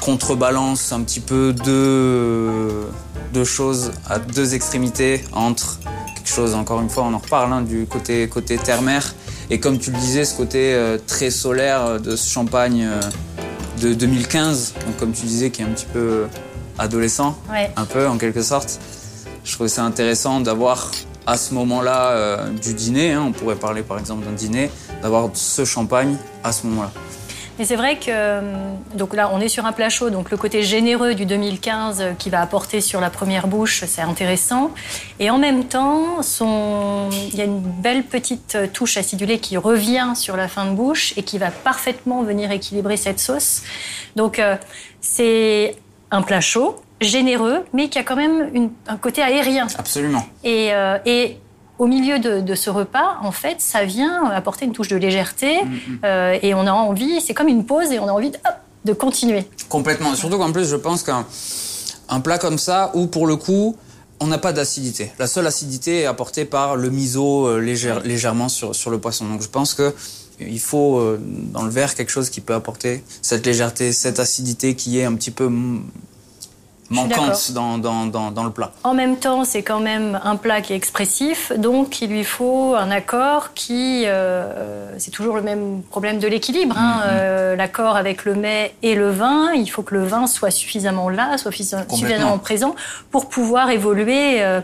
[0.00, 5.80] contrebalance un petit peu deux, choses à deux extrémités entre
[6.14, 9.12] quelque chose, encore une fois, on en reparle, hein, du côté, côté terre-mer.
[9.50, 12.88] Et comme tu le disais, ce côté euh, très solaire de ce champagne
[13.80, 16.26] de 2015, donc comme tu disais, qui est un petit peu
[16.78, 17.38] adolescent,
[17.76, 18.78] un peu en quelque sorte.
[19.44, 20.90] Je trouvais ça intéressant d'avoir
[21.26, 24.70] à ce moment-là euh, du dîner, hein, on pourrait parler par exemple d'un dîner,
[25.02, 26.92] d'avoir ce champagne à ce moment-là.
[27.58, 28.40] Mais c'est vrai que euh,
[28.94, 32.12] donc là, on est sur un plat chaud, donc le côté généreux du 2015 euh,
[32.12, 34.72] qui va apporter sur la première bouche, c'est intéressant.
[35.20, 37.08] Et en même temps, son...
[37.10, 41.14] il y a une belle petite touche acidulée qui revient sur la fin de bouche
[41.16, 43.62] et qui va parfaitement venir équilibrer cette sauce.
[44.16, 44.40] Donc
[45.00, 45.76] c'est
[46.10, 49.66] un plat chaud, généreux, mais qui a quand même un côté aérien.
[49.78, 50.26] Absolument.
[50.44, 50.72] Et,
[51.04, 51.38] et
[51.78, 55.68] au milieu de, ce repas, en fait, ça vient apporter une touche de légèreté mm,
[55.68, 55.98] mm.
[56.04, 58.38] Euh, et on a envie, c'est comme une pause et on a envie de,
[58.84, 59.44] de continuer.
[59.68, 60.14] Complètement.
[60.14, 61.26] Surtout qu'en plus, je pense qu'un
[62.08, 63.76] un plat comme ça, où pour le coup,
[64.20, 65.12] on n'a pas d'acidité.
[65.18, 69.26] La seule acidité est apportée par le miso euh, légèrement sur, sur le poisson.
[69.26, 69.94] Donc je pense que
[70.38, 74.74] il faut euh, dans le verre quelque chose qui peut apporter cette légèreté, cette acidité
[74.74, 75.50] qui est un petit peu
[76.90, 78.72] manquante dans, dans, dans, dans, le plat.
[78.84, 82.74] En même temps, c'est quand même un plat qui est expressif, donc il lui faut
[82.74, 84.04] un accord qui...
[84.06, 86.76] Euh, c'est toujours le même problème de l'équilibre.
[86.78, 87.00] Hein.
[87.00, 87.10] Mm-hmm.
[87.10, 91.08] Euh, l'accord avec le mets et le vin, il faut que le vin soit suffisamment
[91.08, 92.74] là, soit suffisamment présent
[93.10, 94.60] pour pouvoir évoluer euh,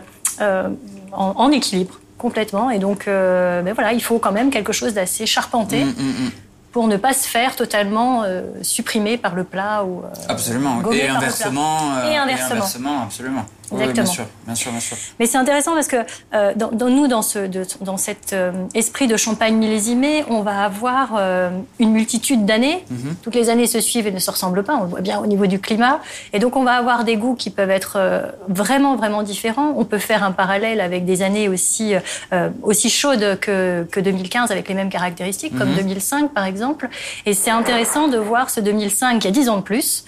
[1.11, 2.69] en, en, équilibre complètement.
[2.71, 5.83] Et donc, ben voilà, il faut quand même quelque chose d'assez charpenté.
[5.83, 6.31] Mm, mm,
[6.73, 10.81] pour ne pas se faire totalement euh, supprimer par le plat ou euh, absolument.
[10.91, 13.93] et inversement, euh, et inversement absolument Exactement.
[13.93, 14.97] bien, sûr, bien sûr, bien sûr.
[15.19, 15.97] Mais c'est intéressant parce que
[16.33, 20.41] euh, dans, dans, nous, dans, ce, de, dans cet euh, esprit de champagne millésimé, on
[20.41, 21.49] va avoir euh,
[21.79, 22.83] une multitude d'années.
[22.89, 23.15] Mhm.
[23.21, 24.75] Toutes les années se suivent et ne se ressemblent pas.
[24.75, 26.01] On le voit bien au niveau du climat.
[26.33, 29.73] Et donc, on va avoir des goûts qui peuvent être euh, vraiment, vraiment différents.
[29.77, 31.93] On peut faire un parallèle avec des années aussi,
[32.33, 36.29] euh, aussi chaudes que, que 2015 avec les mêmes caractéristiques, comme 2005 mhm.
[36.29, 36.89] par exemple.
[37.25, 40.05] Et c'est intéressant de voir ce 2005 qui a 10 ans de plus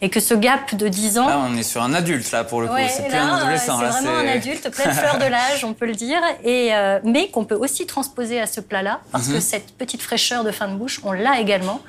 [0.00, 1.28] et que ce gap de 10 ans.
[1.28, 2.74] Là, on est sur un adulte, là, pour le coup.
[2.88, 3.78] c'est plus un adolescent.
[3.78, 6.20] C'est vraiment un adulte, pleine fleur de l'âge, on peut le dire.
[6.44, 9.40] Et, euh, mais qu'on peut aussi transposer à ce plat-là, parce que mhm.
[9.40, 11.80] cette petite fraîcheur de fin de bouche, on l'a également,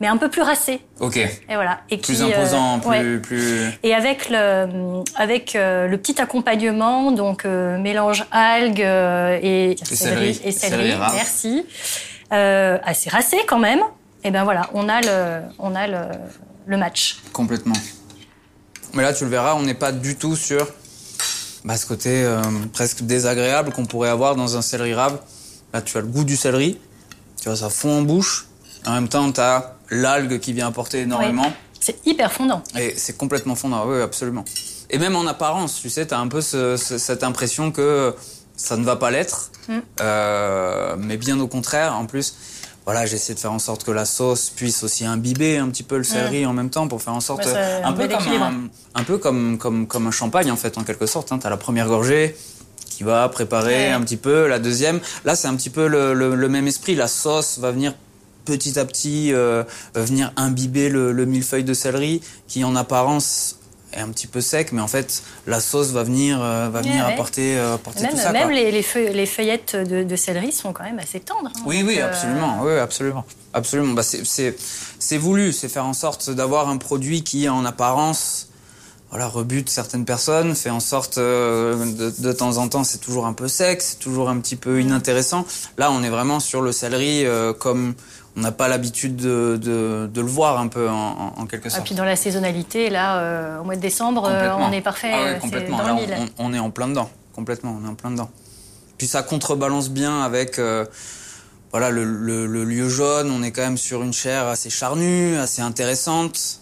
[0.00, 0.80] mais un peu plus racé.
[1.00, 1.16] Ok.
[1.16, 1.80] Et voilà.
[1.90, 7.44] Et plus imposant, euh, plus, plus, Et avec le, avec euh, le petit accompagnement, donc
[7.44, 10.40] mélange algues et, et céleri.
[10.44, 11.64] Et céleri, merci.
[12.30, 13.80] assez racé quand même.
[14.26, 15.98] Et ben voilà, on a le, on a le,
[16.66, 17.20] le match.
[17.32, 17.74] Complètement.
[18.94, 20.66] Mais là, tu le verras, on n'est pas du tout sur
[21.64, 25.18] bah, ce côté euh, presque désagréable qu'on pourrait avoir dans un céleri rave.
[25.72, 26.78] Là, tu as le goût du céleri,
[27.40, 28.46] tu vois, ça fond en bouche.
[28.86, 31.52] En même temps, tu as l'algue qui vient apporter énormément.
[31.80, 32.62] C'est hyper fondant.
[32.78, 34.44] Et c'est complètement fondant, oui, absolument.
[34.90, 38.14] Et même en apparence, tu sais, tu as un peu ce, cette impression que
[38.56, 39.50] ça ne va pas l'être.
[39.68, 39.78] Mm.
[40.00, 42.34] Euh, mais bien au contraire, en plus,
[42.84, 45.82] voilà, j'ai essayé de faire en sorte que la sauce puisse aussi imbiber un petit
[45.82, 48.54] peu le céleri en même temps pour faire en sorte bah, un, peu comme un,
[48.94, 51.32] un, peu comme comme comme un champagne en fait en quelque sorte.
[51.32, 51.38] Hein.
[51.38, 52.36] T'as la première gorgée
[52.90, 55.00] qui va préparer un petit peu la deuxième.
[55.24, 56.94] Là, c'est un petit peu le, le, même esprit.
[56.94, 57.92] La sauce va venir
[58.44, 63.56] petit à petit euh, venir imbiber le, le millefeuille de céleri qui en apparence
[63.94, 67.06] est un petit peu sec, mais en fait, la sauce va venir, euh, va venir
[67.06, 68.32] apporter, euh, apporter même, tout ça.
[68.32, 71.50] Même Les, les, feuillettes de, céleri sont quand même assez tendres.
[71.54, 72.58] Hein, oui, oui, euh, absolument.
[72.62, 73.24] Oui, absolument.
[73.52, 73.94] absolument.
[73.94, 78.48] Bah, c'est voulu, c'est faire en sorte d'avoir un produit qui, en apparence,
[79.10, 83.32] voilà, rebute certaines personnes, fait en sorte de, de, temps en temps c'est toujours un
[83.32, 85.46] peu sec, c'est toujours un petit peu inintéressant.
[85.78, 87.24] Là, on est vraiment sur le céleri
[87.60, 87.94] comme
[88.36, 91.82] on n'a pas l'habitude de, de, de, le voir un peu en, en quelque sorte.
[91.82, 95.12] Et puis dans la saisonnalité, là, euh, au mois de décembre, euh, on est parfait.
[95.12, 95.78] Ah complètement.
[95.78, 95.96] Dans là,
[96.38, 97.08] on, on, est en plein dedans.
[97.34, 98.30] Complètement, on est en plein dedans.
[98.98, 100.84] Puis ça contrebalance bien avec euh,
[101.70, 103.30] voilà le, le, le, lieu jaune.
[103.30, 106.60] On est quand même sur une chair assez charnue, assez intéressante.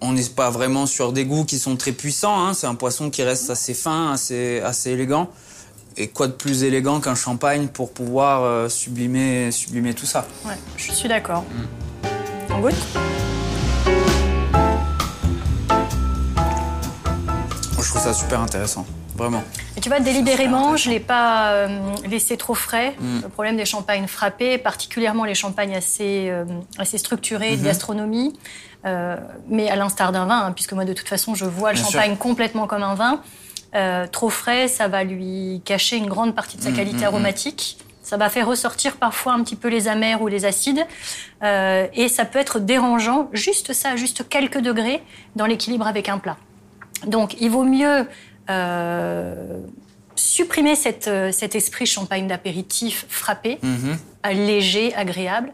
[0.00, 2.38] On n'est pas vraiment sur des goûts qui sont très puissants.
[2.46, 2.54] Hein.
[2.54, 5.30] C'est un poisson qui reste assez fin, assez, assez élégant.
[6.00, 10.54] Et quoi de plus élégant qu'un champagne pour pouvoir euh, sublimer, sublimer tout ça Ouais,
[10.76, 11.42] je suis d'accord.
[11.42, 12.52] Mm.
[12.54, 12.74] On goûte
[17.80, 19.42] Je trouve ça super intéressant, vraiment.
[19.76, 22.94] Et tu vois, délibérément, je ne l'ai pas euh, laissé trop frais.
[23.00, 23.22] Mm.
[23.22, 26.44] Le problème des champagnes frappés, particulièrement les champagnes assez, euh,
[26.78, 27.64] assez structurés de mm-hmm.
[27.64, 28.38] gastronomie,
[29.48, 32.16] mais à l'instar d'un vin, hein, puisque moi, de toute façon, je vois le champagne
[32.16, 33.20] complètement comme un vin.
[33.74, 37.00] Euh, trop frais, ça va lui cacher une grande partie de sa mm, qualité mm,
[37.00, 37.04] mm.
[37.04, 37.78] aromatique.
[38.02, 40.86] Ça va faire ressortir parfois un petit peu les amers ou les acides.
[41.42, 45.02] Euh, et ça peut être dérangeant, juste ça, juste quelques degrés
[45.36, 46.38] dans l'équilibre avec un plat.
[47.06, 48.08] Donc il vaut mieux
[48.48, 49.60] euh,
[50.14, 53.58] supprimer cette, cet esprit champagne d'apéritif frappé,
[54.24, 55.52] léger, agréable,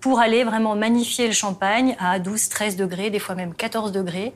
[0.00, 4.32] pour aller vraiment magnifier le champagne à 12, 13 degrés, des fois même 14 degrés.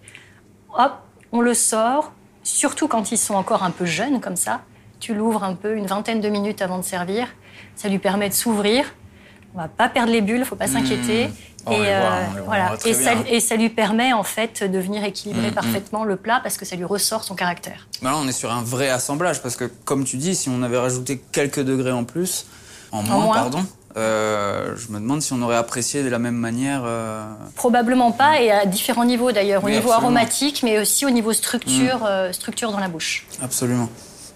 [0.79, 0.93] Hop,
[1.33, 2.12] on le sort,
[2.47, 4.63] surtout quand ils sont encore un peu jeunes comme ça.
[5.01, 7.29] Tu l'ouvres un peu une vingtaine de minutes avant de servir.
[7.75, 8.87] Ça lui permet de s'ouvrir.
[9.55, 11.29] On va pas perdre les bulles, faut pas s'inquiéter.
[11.29, 11.33] Mmh.
[11.67, 13.25] Très et, ça, bien.
[13.27, 16.65] et ça lui permet en fait de venir équilibrer Mmh, parfaitement le plat parce que
[16.65, 17.89] ça lui ressort son caractère.
[18.03, 20.63] Mais là, on est sur un vrai assemblage parce que, comme tu dis, si on
[20.63, 22.47] avait rajouté quelques degrés en plus,
[22.93, 23.35] en moins, moins.
[23.35, 26.83] pardon, euh, je me demande si on aurait apprécié de la même manière.
[26.85, 30.17] euh, Probablement pas, et à différents niveaux d'ailleurs, au Oui, niveau absolument.
[30.17, 33.27] aromatique, mais aussi au niveau structure, euh, structure dans la bouche.
[33.43, 33.89] Absolument.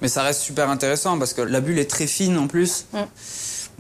[0.03, 2.87] Mais ça reste super intéressant parce que la bulle est très fine en plus.
[2.95, 2.99] Mm.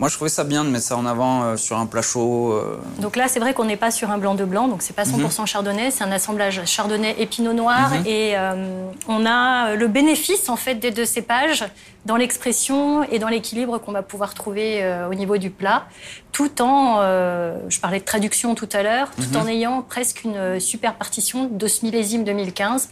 [0.00, 2.52] Moi, je trouvais ça bien de mettre ça en avant euh, sur un plat chaud.
[2.54, 4.96] euh, Donc là, c'est vrai qu'on n'est pas sur un blanc de blanc, donc c'est
[4.96, 5.26] pas Mhm.
[5.28, 10.48] 100% chardonnay, c'est un assemblage chardonnay et pinot noir, et euh, on a le bénéfice
[10.48, 11.64] en fait des deux cépages
[12.06, 15.84] dans l'expression et dans l'équilibre qu'on va pouvoir trouver euh, au niveau du plat,
[16.32, 20.36] tout en, euh, je parlais de traduction tout à l'heure, tout en ayant presque une
[20.36, 22.88] euh, super partition de ce millésime 2015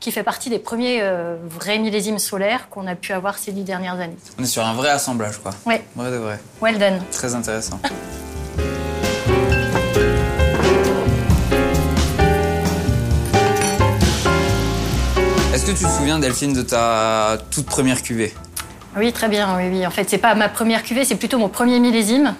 [0.00, 3.64] qui fait partie des premiers euh, vrais millésimes solaires qu'on a pu avoir ces dix
[3.64, 4.16] dernières années.
[4.38, 5.52] On est sur un vrai assemblage, quoi.
[5.66, 6.40] Ouais, Vrai de vrai.
[6.62, 7.00] well done.
[7.12, 7.78] Très intéressant.
[15.52, 18.32] Est-ce que tu te souviens, Delphine, de ta toute première cuvée?
[18.96, 19.56] Oui, très bien.
[19.56, 19.86] Oui, oui.
[19.86, 22.34] En fait, c'est pas ma première cuvée, c'est plutôt mon premier millésime.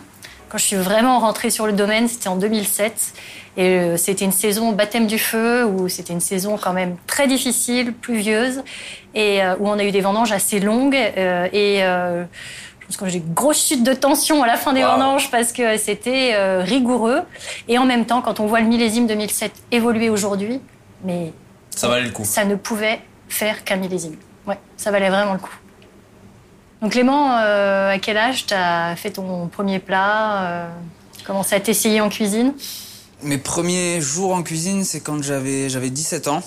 [0.51, 3.13] Quand je suis vraiment rentrée sur le domaine, c'était en 2007.
[3.57, 7.27] Et euh, c'était une saison baptême du feu, où c'était une saison quand même très
[7.29, 8.63] difficile, pluvieuse,
[9.15, 10.97] et euh, où on a eu des vendanges assez longues.
[10.97, 14.83] euh, et je pense que j'ai une grosse chute de tension à la fin des
[14.83, 14.91] Wow.
[14.93, 17.21] vendanges parce que c'était rigoureux.
[17.69, 20.61] Et en même temps, quand on voit le millésime 2007 évoluer aujourd'hui,
[21.05, 21.33] mais
[21.71, 22.25] Ça valait le coup.
[22.25, 24.17] ça ne pouvait faire qu'un millésime.
[24.49, 25.55] Ouais, ça valait vraiment le coup.
[26.83, 30.69] Donc Clément, euh, à quel âge t'as fait ton premier plat euh,
[31.27, 32.55] Commencé à t'essayer en cuisine?
[33.23, 36.43] Mes premiers jours en cuisine, c'est quand j'avais j'avais 17 ans.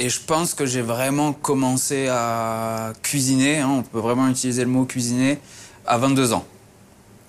[0.00, 4.70] Et je pense que j'ai vraiment commencé à cuisiner, hein, on peut vraiment utiliser le
[4.70, 5.38] mot cuisiner,
[5.86, 6.44] à 22 ans.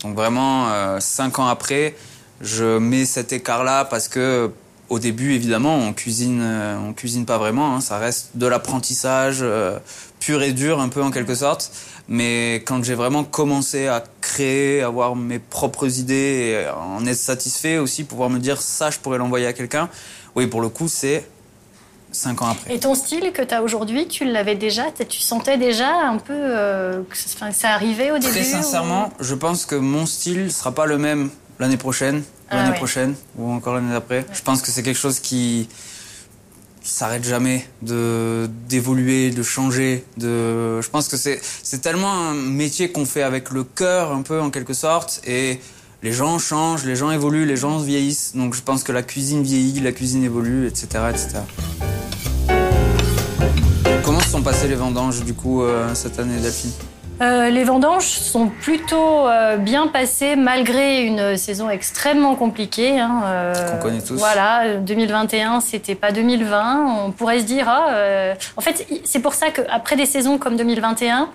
[0.02, 1.96] Donc vraiment, euh, 5 ans après,
[2.42, 4.52] je mets cet écart-là parce que
[4.90, 7.76] au début, évidemment, on cuisine, euh, on cuisine pas vraiment.
[7.76, 9.78] hein, ça reste de l'apprentissage euh,
[10.20, 11.72] pur et dur, un peu en quelque sorte.
[12.10, 17.78] Mais quand j'ai vraiment commencé à créer, avoir mes propres idées, et en être satisfait
[17.78, 19.90] aussi, pouvoir me dire ça, je pourrais l'envoyer à quelqu'un.
[20.36, 21.26] Oui, pour le coup, c'est
[22.12, 22.76] 5 ans après.
[22.76, 27.02] Et ton style que t'as aujourd'hui, tu l'avais déjà Tu sentais déjà un peu euh,
[27.10, 30.72] que ça- enfin, ça arrivait au début Très sincèrement, je pense que mon style sera
[30.74, 32.76] pas le même l'année prochaine, Ah l'année ouais.
[32.78, 34.26] prochaine ou encore l'année d'après.
[34.34, 35.70] Je pense que c'est quelque chose qui
[36.84, 43.06] s'arrête jamais de d'évoluer, de changer, de je pense que c'est tellement un métier qu'on
[43.06, 45.60] fait avec le cœur un peu en quelque sorte et
[46.04, 48.36] les gens changent, les gens évoluent, les gens vieillissent.
[48.36, 50.88] Donc je pense que la cuisine vieillit, la cuisine évolue, etc.
[51.10, 51.30] etc.
[54.04, 56.72] Comment se sont passées les vendanges du coup euh, cette année, Delphine?
[57.24, 63.00] Euh, les vendanges sont plutôt euh, bien passées malgré une saison extrêmement compliquée.
[63.00, 64.16] hein, euh, Qu'on connaît tous.
[64.18, 67.06] Voilà, euh, 2021, c'était pas 2020.
[67.06, 70.58] On pourrait se dire, ah, euh, en fait, c'est pour ça qu'après des saisons comme
[70.58, 71.30] 2021,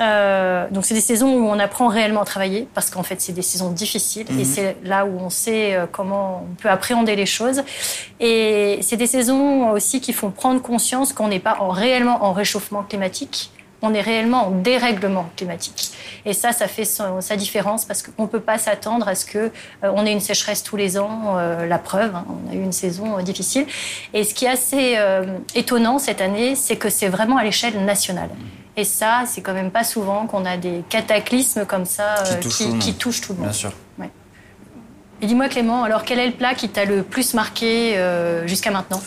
[0.00, 3.32] euh, donc c'est des saisons où on apprend réellement à travailler parce qu'en fait c'est
[3.34, 7.26] des saisons difficiles et c'est là où on sait euh, comment on peut appréhender les
[7.26, 7.62] choses
[8.18, 12.32] et c'est des saisons aussi qui font prendre conscience qu'on n'est pas en, réellement en
[12.32, 13.50] réchauffement climatique
[13.82, 15.90] on est réellement en dérèglement climatique.
[16.24, 19.24] Et ça, ça fait son- sa différence parce qu'on ne peut pas s'attendre à ce
[19.24, 19.50] que euh,
[19.94, 21.36] on ait une sécheresse tous les ans.
[21.38, 23.66] euh, la preuve, hein, on a eu une saison euh, difficile.
[24.14, 24.96] Et ce qui est assez
[25.54, 28.30] étonnant cette année, c'est que c'est vraiment à l'échelle nationale.
[28.76, 32.56] Et ça, c'est quand même pas souvent qu'on a des cataclysmes comme ça Qui touchent
[32.56, 32.80] qui, tout le monde.
[32.82, 33.46] qui touchent tout le monde.
[33.48, 33.72] Bien sûr.
[35.20, 37.96] Et dis-moi Clément, alors quel est le plat qui t'a le plus marqué
[38.46, 39.00] jusqu'à maintenant?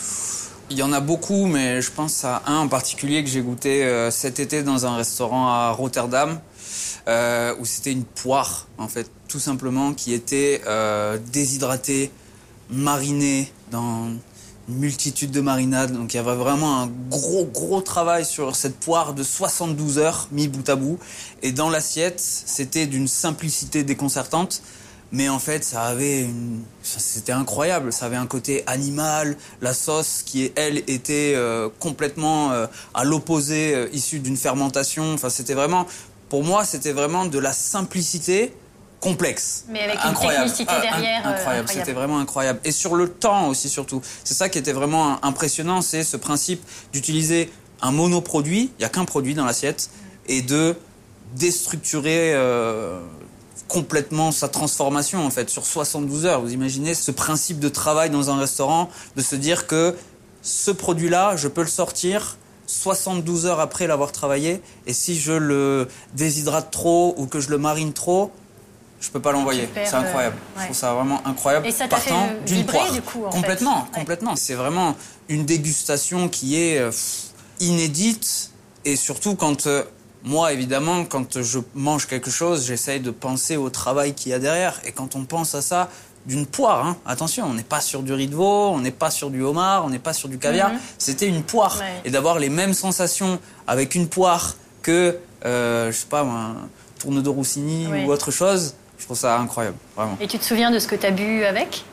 [0.68, 3.84] Il y en a beaucoup, mais je pense à un en particulier que j'ai goûté
[3.84, 6.40] euh, cet été dans un restaurant à Rotterdam,
[7.06, 12.10] euh, où c'était une poire, en fait, tout simplement, qui était euh, déshydratée,
[12.68, 14.08] marinée dans
[14.68, 15.92] une multitude de marinades.
[15.92, 20.26] Donc il y avait vraiment un gros, gros travail sur cette poire de 72 heures,
[20.32, 20.98] mis bout à bout.
[21.42, 24.62] Et dans l'assiette, c'était d'une simplicité déconcertante.
[25.12, 26.62] Mais en fait, ça avait une...
[26.82, 27.92] C'était incroyable.
[27.92, 29.36] Ça avait un côté animal.
[29.60, 35.14] La sauce, qui, elle, était euh, complètement euh, à l'opposé, euh, issue d'une fermentation.
[35.14, 35.86] Enfin, c'était vraiment
[36.28, 38.52] pour moi, c'était vraiment de la simplicité
[39.00, 39.64] complexe.
[39.68, 41.26] Mais avec une technicité ah, derrière.
[41.26, 42.60] incroyable, c'était vraiment incroyable.
[42.64, 44.02] Et sur le temps aussi, surtout.
[44.24, 47.50] C'est ça qui était vraiment impressionnant, c'est ce principe d'utiliser
[47.82, 49.90] un monoproduit, il n'y a qu'un produit dans l'assiette,
[50.28, 50.74] et de
[51.34, 53.00] déstructurer euh,
[53.68, 56.40] complètement sa transformation en fait sur 72 heures.
[56.40, 59.96] Vous imaginez ce principe de travail dans un restaurant, de se dire que
[60.42, 65.88] ce produit-là, je peux le sortir 72 heures après l'avoir travaillé, et si je le
[66.14, 68.32] déshydrate trop ou que je le marine trop,
[69.00, 69.68] je peux pas l'envoyer.
[69.74, 70.36] C'est incroyable.
[70.56, 71.66] Je trouve ça vraiment incroyable.
[71.66, 72.12] Et ça t'a fait
[72.46, 74.36] vibrer du coup Complètement, complètement.
[74.36, 74.96] C'est vraiment
[75.28, 76.90] une dégustation qui est euh,
[77.60, 78.50] inédite
[78.84, 79.84] et surtout quand euh,
[80.26, 84.40] moi, évidemment, quand je mange quelque chose, j'essaye de penser au travail qu'il y a
[84.40, 84.80] derrière.
[84.84, 85.88] Et quand on pense à ça,
[86.26, 89.10] d'une poire, hein, attention, on n'est pas sur du riz de veau, on n'est pas
[89.10, 90.72] sur du homard, on n'est pas sur du caviar.
[90.72, 90.78] Mhm.
[90.98, 91.80] C'était une poire.
[92.04, 96.56] Et d'avoir les mêmes sensations avec une poire que, euh, je sais pas, un
[96.98, 100.18] tourne de Roussini ou autre chose, je trouve ça incroyable, vraiment.
[100.20, 101.84] Et tu te souviens de ce que tu as bu avec?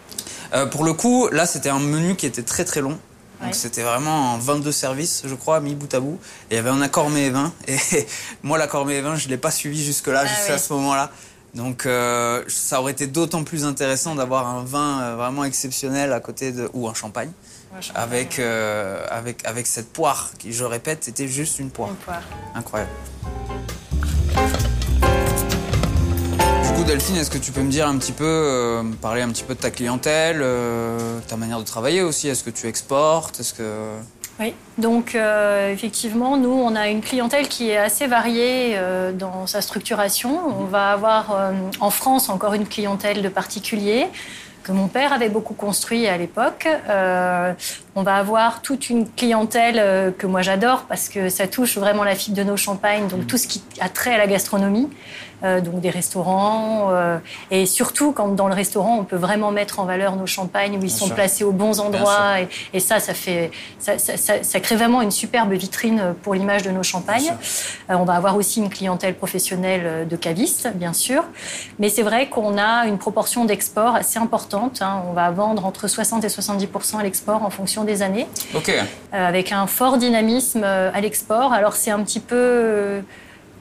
[0.56, 2.98] Euh, Pour le coup, là, c'était un menu qui était très très long.
[3.44, 6.20] Donc c'était vraiment 22 services, je crois, mis bout à bout.
[6.50, 7.52] Et il y avait un accord et vin.
[7.68, 7.78] Et
[8.42, 11.12] moi, l'accord et vin, je ne l'ai pas suivi jusque-là, ah jusqu'à ce moment-là.
[11.54, 16.20] Donc euh, ça aurait été d'autant plus intéressant d'avoir un vin euh, vraiment exceptionnel à
[16.20, 16.70] côté de...
[16.74, 17.32] ou un champagne.
[17.94, 21.90] avec, euh, avec, avec cette poire qui, je répète, était juste une poire.
[21.90, 22.22] Une poire.
[22.56, 22.92] Incroyable.
[26.86, 29.56] Delphine, est-ce que tu peux me dire un petit peu, euh, parler un petit peu
[29.56, 32.28] de ta clientèle, euh, ta manière de travailler aussi?
[32.28, 33.40] Est-ce que tu exportes?
[33.40, 33.86] Est-ce que
[34.40, 38.76] oui, donc euh, effectivement, nous, on a une clientèle qui est assez variée
[39.14, 40.40] dans sa structuration.
[40.60, 44.08] On va avoir en France encore une clientèle de particuliers
[44.64, 46.68] que mon père avait beaucoup construit à l'époque.
[47.96, 52.16] On va avoir toute une clientèle que moi j'adore parce que ça touche vraiment la
[52.16, 54.90] fibre de nos champagnes, donc tout ce qui a trait à la gastronomie.
[55.44, 57.18] Euh, donc des restaurants, euh,
[57.52, 60.84] et surtout quand dans le restaurant on peut vraiment mettre en valeur nos champagnes où
[60.84, 62.36] ils sont placés aux bons endroits,
[62.74, 66.72] et, ça, ça fait, ça, ça, ça, crée vraiment une superbe vitrine pour l'image de
[66.72, 67.34] nos champagnes.
[67.90, 71.26] Euh, on va avoir aussi une clientèle professionnelle de cavistes, bien sûr,
[71.78, 74.82] mais c'est vrai qu'on a une proportion d'export assez importante.
[74.82, 75.04] Hein.
[75.10, 78.72] On va vendre entre 60 et 70% à l'export en fonction des années, Ok.
[79.12, 81.54] avec un fort dynamisme à l'export.
[81.54, 83.02] Alors c'est un petit peu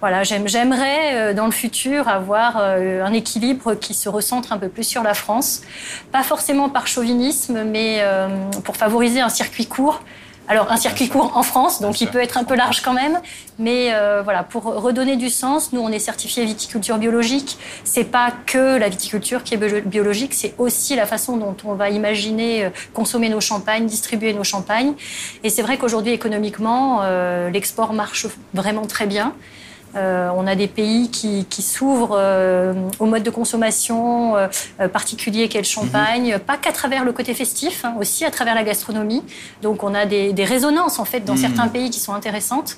[0.03, 4.69] voilà, j'aimerais euh, dans le futur avoir euh, un équilibre qui se recentre un peu
[4.69, 5.63] plus sur la France,
[6.11, 8.27] pas forcément par chauvinisme, mais euh,
[8.65, 10.03] pour favoriser un circuit court.
[10.49, 13.21] Alors un circuit court en France, donc il peut être un peu large quand même,
[13.59, 13.93] mais
[14.25, 17.59] voilà pour redonner du sens, nous on est certifié viticulture biologique.
[17.85, 21.91] C'est pas que la viticulture qui est biologique, c'est aussi la façon dont on va
[21.91, 24.95] imaginer consommer nos champagnes, distribuer nos champagnes.
[25.45, 27.03] Et c'est vrai qu'aujourd'hui économiquement,
[27.53, 29.35] l'export marche vraiment très bien.
[29.95, 34.49] Euh, on a des pays qui, s'ouvrent euh, au mode de consommation euh,
[34.89, 36.39] particulier qu'est le champagne, mhm.
[36.41, 39.23] pas qu'à travers le côté festif, hein, aussi à travers la gastronomie.
[39.61, 41.39] Donc on a des, résonances en fait dans mhm.
[41.39, 42.77] certains pays qui sont intéressantes.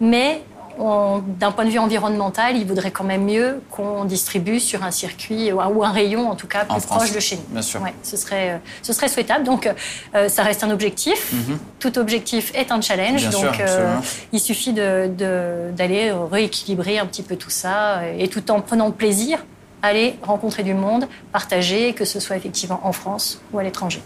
[0.00, 0.42] Mais
[0.78, 5.52] d'un point de vue environnemental, il vaudrait quand même mieux qu'on distribue sur un circuit
[5.52, 7.42] ou un rayon, en tout cas, plus proche de chez nous.
[7.48, 7.80] Bien sûr.
[8.02, 9.44] ce, serait, euh, ce serait souhaitable.
[9.44, 9.68] Donc,
[10.14, 11.32] euh, ça reste un objectif.
[11.32, 11.58] Mhm.
[11.80, 13.28] Tout objectif est un challenge.
[13.30, 13.96] donc, euh,
[14.32, 19.44] il suffit d'aller de, rééquilibrer un petit peu tout ça et tout en prenant plaisir,
[19.82, 24.02] aller rencontrer du monde, partager, que ce soit effectivement en France ou à l'étranger.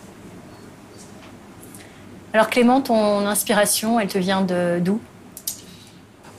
[2.33, 5.01] Alors Clément, ton inspiration, elle te vient d'où?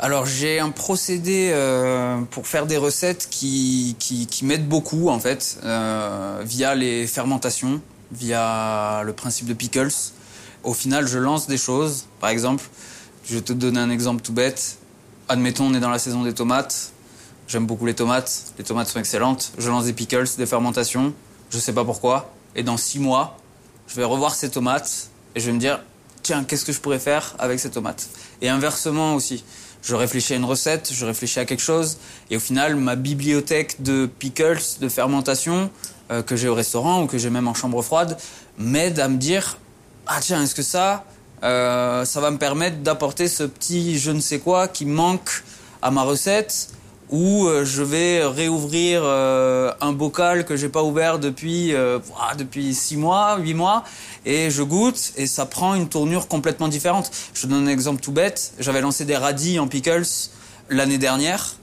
[0.04, 5.18] Alors j'ai un procédé euh, pour faire des recettes qui, qui, qui m'aide beaucoup en
[5.18, 7.80] fait, euh, via les fermentations,
[8.12, 9.94] via le principe de pickles.
[10.66, 12.08] Au final, je lance des choses.
[12.20, 12.66] Par exemple,
[13.24, 14.78] je vais te donner un exemple tout bête.
[15.30, 16.92] Admettons, on est dans la saison des tomates.
[17.48, 18.52] J'aime beaucoup les tomates.
[18.58, 19.54] Les tomates sont excellentes.
[19.58, 21.14] Je lance des pickles, des fermentations.
[21.50, 22.34] Je sais pas pourquoi.
[22.58, 23.38] Et dans six mois,
[23.88, 25.80] je vais revoir ces tomates et je vais me dire,
[26.24, 28.10] tiens, qu'est-ce que je pourrais faire avec ces tomates?
[28.42, 29.46] Et inversement aussi
[29.84, 31.98] je réfléchis à une recette, je réfléchis à quelque chose,
[32.30, 35.70] et au final, ma bibliothèque de pickles, de fermentation,
[36.12, 38.18] euh, que j'ai au restaurant ou que j'ai même en chambre froide,
[38.58, 39.58] m'aide à me dire,
[40.08, 41.06] ah tiens, est-ce que ça,
[41.44, 45.44] euh, ça va me permettre d'apporter ce petit je ne sais quoi qui manque
[45.82, 46.70] à ma recette,
[47.14, 51.74] ou euh, je vais réouvrir un bocal que j'ai pas ouvert depuis
[52.38, 53.86] depuis six mois, huit mois,
[54.26, 57.12] et je goûte et ça prend une tournure complètement différente.
[57.34, 58.54] Je donne un exemple tout bête.
[58.60, 60.04] J'avais lancé des radis en pickles
[60.70, 61.56] l'année dernière.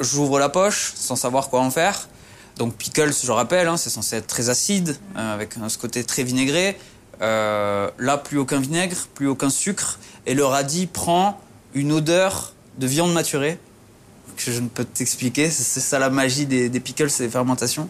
[0.00, 2.08] J'ouvre la poche sans savoir quoi en faire.
[2.56, 6.22] Donc pickles, je rappelle, hein, c'est censé être très acide, euh, avec ce côté très
[6.22, 6.78] vinaigré.
[7.20, 11.40] Euh, là, plus aucun vinaigre, plus aucun sucre, et le radis prend
[11.74, 13.58] une odeur de viande maturée
[14.36, 15.50] que je ne peux t'expliquer.
[15.50, 17.88] C'est ça la magie des, des pickles, c'est les fermentations.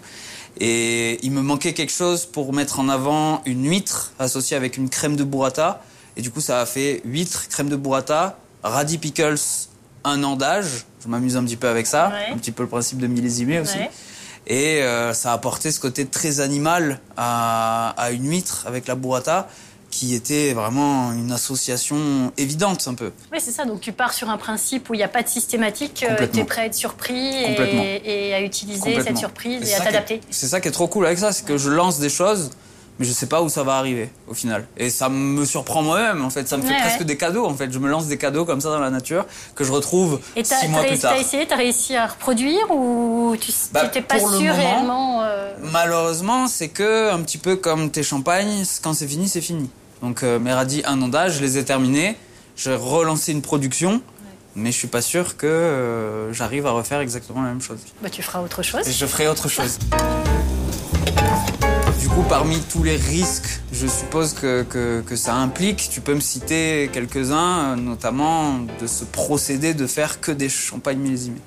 [0.61, 4.89] Et il me manquait quelque chose pour mettre en avant une huître associée avec une
[4.89, 5.83] crème de burrata.
[6.17, 9.35] Et du coup, ça a fait huître, crème de burrata, radis pickles,
[10.05, 10.85] un an d'âge.
[11.03, 12.33] Je m'amuse un petit peu avec ça, Ouais.
[12.33, 13.79] un petit peu le principe de millésimer aussi.
[13.79, 13.91] Ouais.
[14.47, 18.95] Et euh, ça a apporté ce côté très animal à, à une huître avec la
[18.95, 19.49] burrata,
[19.95, 23.13] qui était vraiment une association évidente un peu.
[23.33, 23.65] Oui, c'est ça.
[23.65, 26.05] Donc tu pars sur un principe où il n'y a pas de systématique.
[26.09, 26.35] Complètement.
[26.35, 30.21] tu es prêt à être surpris et, et à utiliser cette surprise Et à t'adapter.
[30.31, 32.51] C'est ça qui est trop cool avec ça, c'est que je lance des choses,
[32.99, 34.67] mais je sais pas où ça va arriver au final.
[34.77, 37.55] Et ça me surprend moi-même en fait, ça me fait Ouais, presque des cadeaux en
[37.55, 37.71] fait.
[37.73, 39.25] Je me lance des cadeaux comme ça dans la nature
[39.55, 41.13] que je retrouve Et six mois plus tard.
[41.15, 45.53] t'as essayé, t'as réussi à reproduire ou tu Bah, n'étais pas sûr moment, réellement euh,
[45.73, 49.71] Malheureusement, c'est que un petit peu comme tes champagnes, quand c'est fini, c'est fini.
[50.05, 52.15] Donc euh, mes radis un an d'âge, je les ai terminés.
[52.57, 54.03] J'ai relancé une production,
[54.55, 57.79] mais je suis pas sûr que euh, j'arrive à refaire exactement la même chose.
[58.03, 58.87] bah, tu feras autre chose.
[58.87, 59.79] Et je ferai autre chose.
[62.01, 66.15] Du coup, parmi tous les risques, je suppose que, que, que ça implique, tu peux
[66.15, 71.41] me citer quelques-uns, euh, notamment de ce procédé de faire que des champagnes millésimés.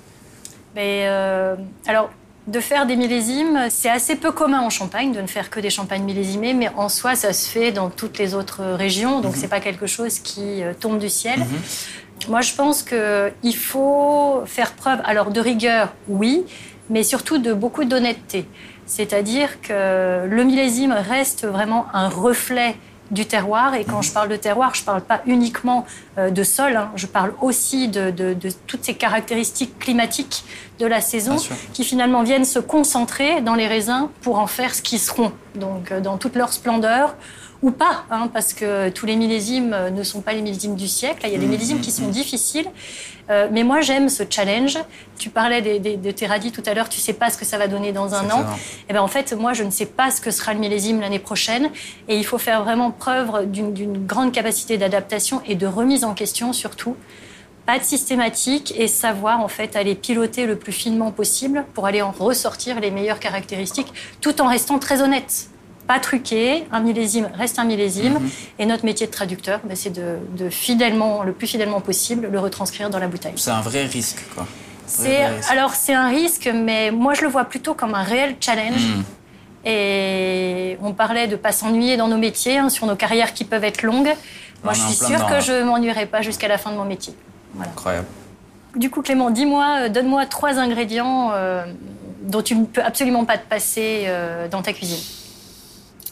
[0.76, 1.56] Mais, euh,
[1.86, 2.10] alors,
[2.48, 5.70] de faire des millésimes, c'est assez peu commun en Champagne de ne faire que des
[5.70, 9.50] champagnes millésimés, mais en soi, ça se fait dans toutes les autres régions, donc c'est
[9.50, 11.46] pas quelque chose qui euh, tombe du ciel.
[12.30, 16.46] Moi, je pense qu'il faut faire preuve, alors de rigueur, oui,
[16.90, 18.46] mais surtout de beaucoup d'honnêteté.
[18.86, 22.76] C'est-à-dire que le millésime reste vraiment un reflet
[23.12, 23.74] du terroir.
[23.76, 25.86] Et quand je parle de terroir, je ne parle pas uniquement
[26.18, 30.44] euh, de sol, hein, je parle aussi de, de- de toutes ces caractéristiques climatiques
[30.80, 31.36] de la saison
[31.74, 35.92] qui finalement viennent se concentrer dans les raisins pour en faire ce qu'ils seront, donc
[35.92, 37.16] euh, dans toute leur splendeur.
[37.64, 40.88] Ou pas, hein, parce que tous les millésimes euh, ne sont pas les millésimes du
[40.88, 41.22] siècle.
[41.26, 42.68] Il y a des Mhm, millésimes qui sont difficiles.
[43.30, 44.78] Euh, mais moi, j'aime ce challenge.
[45.18, 47.46] Tu parlais des, des- de tes radis tout à l'heure, tu sais pas ce que
[47.46, 48.42] ça va donner dans un an.
[48.42, 48.58] Exactement.
[48.90, 51.20] Eh ben, en fait, moi, je ne sais pas ce que sera le millésime l'année
[51.20, 51.72] prochaine.
[52.08, 56.14] Et il faut faire vraiment preuve d'une d'une grande capacité d'adaptation et de remise en
[56.14, 56.96] question, surtout.
[57.66, 62.02] Pas de systématique et savoir, en fait, aller piloter le plus finement possible pour aller
[62.02, 63.92] en ressortir les meilleures caractéristiques,
[64.22, 65.48] tout en restant très honnête.
[65.88, 68.14] Pas truqué, un millésime reste un millésime.
[68.16, 68.30] Mhm.
[68.60, 72.40] Et notre métier de traducteur, ben, c'est de, de fidèlement, le plus fidèlement possible, le
[72.40, 73.34] retranscrire dans la bouteille.
[73.36, 74.46] C'est un vrai risque, quoi.
[74.86, 78.86] C'est alors c'est un risque, mais moi je le vois plutôt comme un réel challenge.
[78.86, 79.04] Mhm.
[79.66, 83.66] Et on parlait de pas s'ennuyer dans nos métiers, hein, sur nos carrières qui peuvent
[83.66, 84.14] être longues.
[84.64, 87.14] Moi, On je suis sûre que je m'ennuierai pas jusqu'à la fin de mon métier.
[87.60, 88.08] Incroyable.
[88.76, 91.66] Du coup, Clément, dis-moi, euh, donne-moi trois ingrédients euh,
[92.22, 95.04] dont tu ne peux absolument pas te passer euh, dans ta cuisine.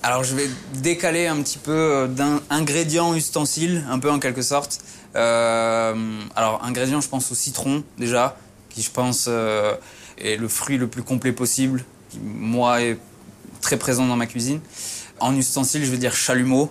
[0.08, 0.48] Alors je vais
[0.84, 4.78] décaler un petit peu euh, d'un ingrédient ustensile, un peu en quelque sorte.
[5.16, 5.96] Euh,
[6.36, 8.38] alors ingrédient, je pense au citron déjà,
[8.70, 9.74] qui je pense euh,
[10.20, 13.00] est le fruit le plus complet possible, qui moi est
[13.62, 14.60] très présent dans ma cuisine.
[15.20, 16.70] En ustensile, je vais dire chalumeau,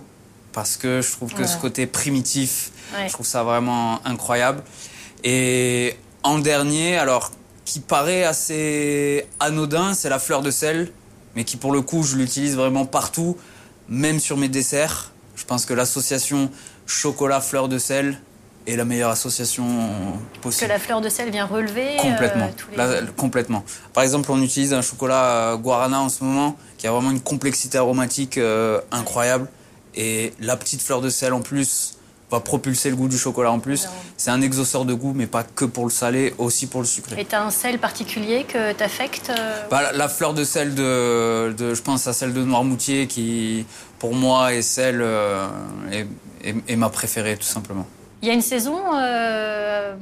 [0.52, 1.48] parce que je trouve que Ouais.
[1.48, 3.08] ce côté primitif, Ouais.
[3.08, 4.62] je trouve ça vraiment incroyable.
[5.24, 7.32] Et en dernier, alors
[7.64, 10.92] qui paraît assez anodin, c'est la fleur de sel,
[11.36, 13.36] mais qui pour le coup, je l'utilise vraiment partout,
[13.88, 15.12] même sur mes desserts.
[15.36, 16.50] Je pense que l'association
[16.86, 18.18] chocolat-fleur de sel
[18.66, 19.64] est la meilleure association
[20.34, 20.68] Que possible.
[20.70, 21.98] la fleur de sel vient relever.
[21.98, 22.50] euh, Complètement.
[22.56, 23.62] tous les- Là, complètement.
[23.92, 27.20] Par exemple, on utilise un chocolat euh, guarana en ce moment qui a vraiment une
[27.20, 29.48] complexité aromatique euh, incroyable.
[29.96, 31.98] Et la petite fleur de sel en plus
[32.30, 33.86] va propulser le goût du chocolat en plus.
[34.16, 37.20] C'est un exauceur de goût, mais pas que pour le salé, aussi pour le sucré.
[37.20, 40.74] Et tu as un sel particulier que t'affectes euh, Bah, la, la fleur de sel
[40.74, 43.66] de, de- je pense à celle de Noirmoutier qui,
[43.98, 45.46] pour moi, est celle euh,
[45.92, 46.06] est,
[46.42, 47.86] est- est ma préférée tout simplement.
[48.22, 49.94] Il y a une saison euh,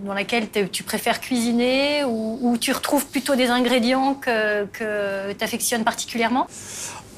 [0.00, 5.44] dans laquelle tu préfères cuisiner ou, ou tu retrouves plutôt des ingrédients que, que tu
[5.44, 6.48] affectionnes particulièrement?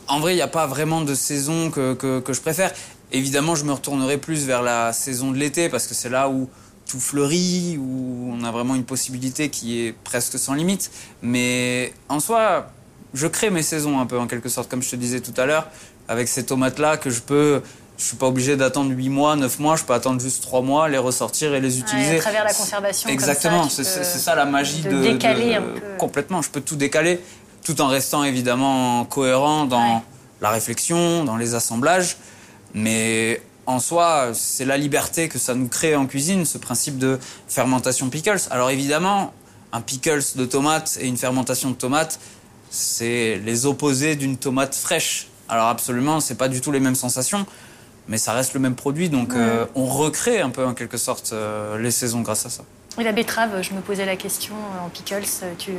[0.07, 2.73] En vrai, il n'y a pas vraiment de saison que, que, que je préfère.
[3.13, 6.49] Évidemment, je me retournerai plus vers la saison de l'été parce que c'est là où
[6.89, 10.91] tout fleurit, où on a vraiment une possibilité qui est presque sans limite.
[11.23, 12.71] Mais en soi,
[13.15, 15.47] je crée mes saisons un peu en quelque sorte, comme je te disais tout à
[15.47, 15.69] l'heure,
[16.09, 17.63] avec ces tomates-là que je peux.
[17.99, 20.89] Je suis pas obligé d'attendre 8 mois, 9 mois, je peux attendre juste 3 mois,
[20.89, 22.13] les ressortir et les utiliser.
[22.13, 23.11] Ouais, à travers la conservation.
[23.11, 25.81] Exactement, c'est ça la magie de de, décaler de- un peu.
[25.99, 26.41] complètement.
[26.43, 27.21] Je peux tout décaler,
[27.63, 30.03] tout en restant évidemment cohérent dans Ouais.
[30.41, 32.17] la réflexion, dans les assemblages,
[32.75, 37.19] mais en soi, c'est la liberté que ça nous crée en cuisine, ce principe de
[37.49, 38.41] fermentation pickles.
[38.51, 39.33] Alors évidemment,
[39.73, 42.19] un pickles de tomate et une fermentation de tomate,
[42.71, 45.29] c'est les opposés d'une tomate fraîche.
[45.49, 47.47] Alors absolument, c'est pas du tout les mêmes sensations,
[48.09, 51.31] mais ça reste le même produit, donc euh, on recrée un peu en quelque sorte
[51.33, 52.65] euh, les saisons grâce à ça.
[52.99, 55.25] Et la betterave, je me posais la question en pickles,
[55.59, 55.71] tu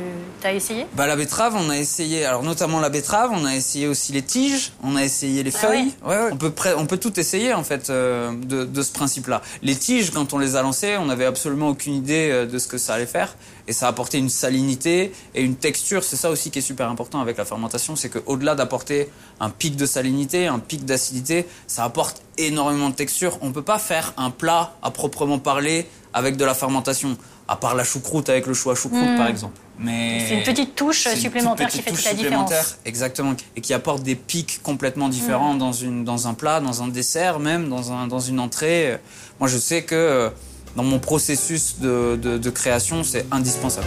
[0.42, 0.86] as essayé?
[0.94, 4.22] Bah la betterave, on a essayé, alors notamment la betterave, on a essayé aussi les
[4.22, 5.92] tiges, on a essayé les feuilles.
[6.04, 6.16] ouais?
[6.16, 9.42] Ouais, On peut on peut tout essayer en fait euh, de, de ce principe-là.
[9.60, 12.66] Les tiges, quand on les a lancées, on n'avait absolument aucune idée euh, de ce
[12.66, 13.36] que ça allait faire
[13.68, 16.02] et ça a apporté une salinité et une texture.
[16.02, 19.76] C'est ça aussi qui est super important avec la fermentation, c'est qu'au-delà d'apporter un pic
[19.76, 23.38] de salinité, un pic d'acidité, ça apporte énormément de texture.
[23.42, 27.16] On peut pas faire un plat à proprement parler avec de la fermentation,
[27.48, 29.16] à part la choucroute avec le chou à choucroute Mm.
[29.16, 29.58] par exemple.
[29.78, 32.52] Mais C'est une petite touche une supplémentaire qui fait toute la différence.
[32.84, 36.88] Exactement, et qui apporte des pics complètement différents dans une dans un plat, dans un
[36.88, 38.98] dessert même, dans un dans une entrée.
[39.40, 40.30] Moi, je sais que euh,
[40.76, 43.86] dans mon processus de, de, de création, c'est indispensable.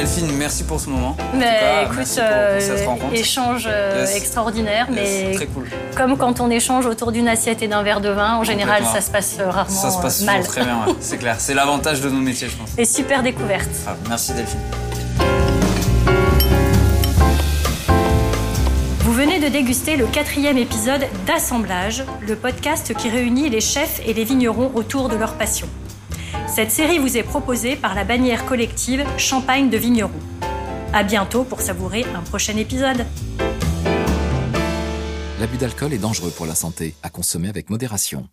[0.00, 1.14] Delphine, merci pour ce moment.
[1.34, 2.58] Mais cas, écoute, euh,
[3.12, 4.16] échange euh, Yes.
[4.16, 4.98] extraordinaire, Yes,
[5.28, 5.68] mais très cool.
[5.94, 9.02] comme quand on échange autour d'une assiette et d'un verre de vin, en général, ça
[9.02, 10.42] se passe euh, rarement Ça se passe mal.
[10.42, 10.94] très bien, ouais.
[11.00, 11.36] c'est clair.
[11.38, 12.70] C'est l'avantage de nos métiers, je pense.
[12.78, 13.68] Et super découverte.
[13.86, 14.58] Ah, merci Delphine.
[19.00, 24.14] Vous venez de déguster le quatrième épisode d'Assemblage, le podcast qui réunit les chefs et
[24.14, 25.66] les vignerons autour de leur passion.
[26.52, 30.10] Cette série vous est proposée par la bannière collective Champagne de Vignerons.
[30.92, 33.06] À bientôt pour savourer un prochain épisode.
[35.38, 38.28] L'abus d'alcool est dangereux pour la santé, à consommer avec modération.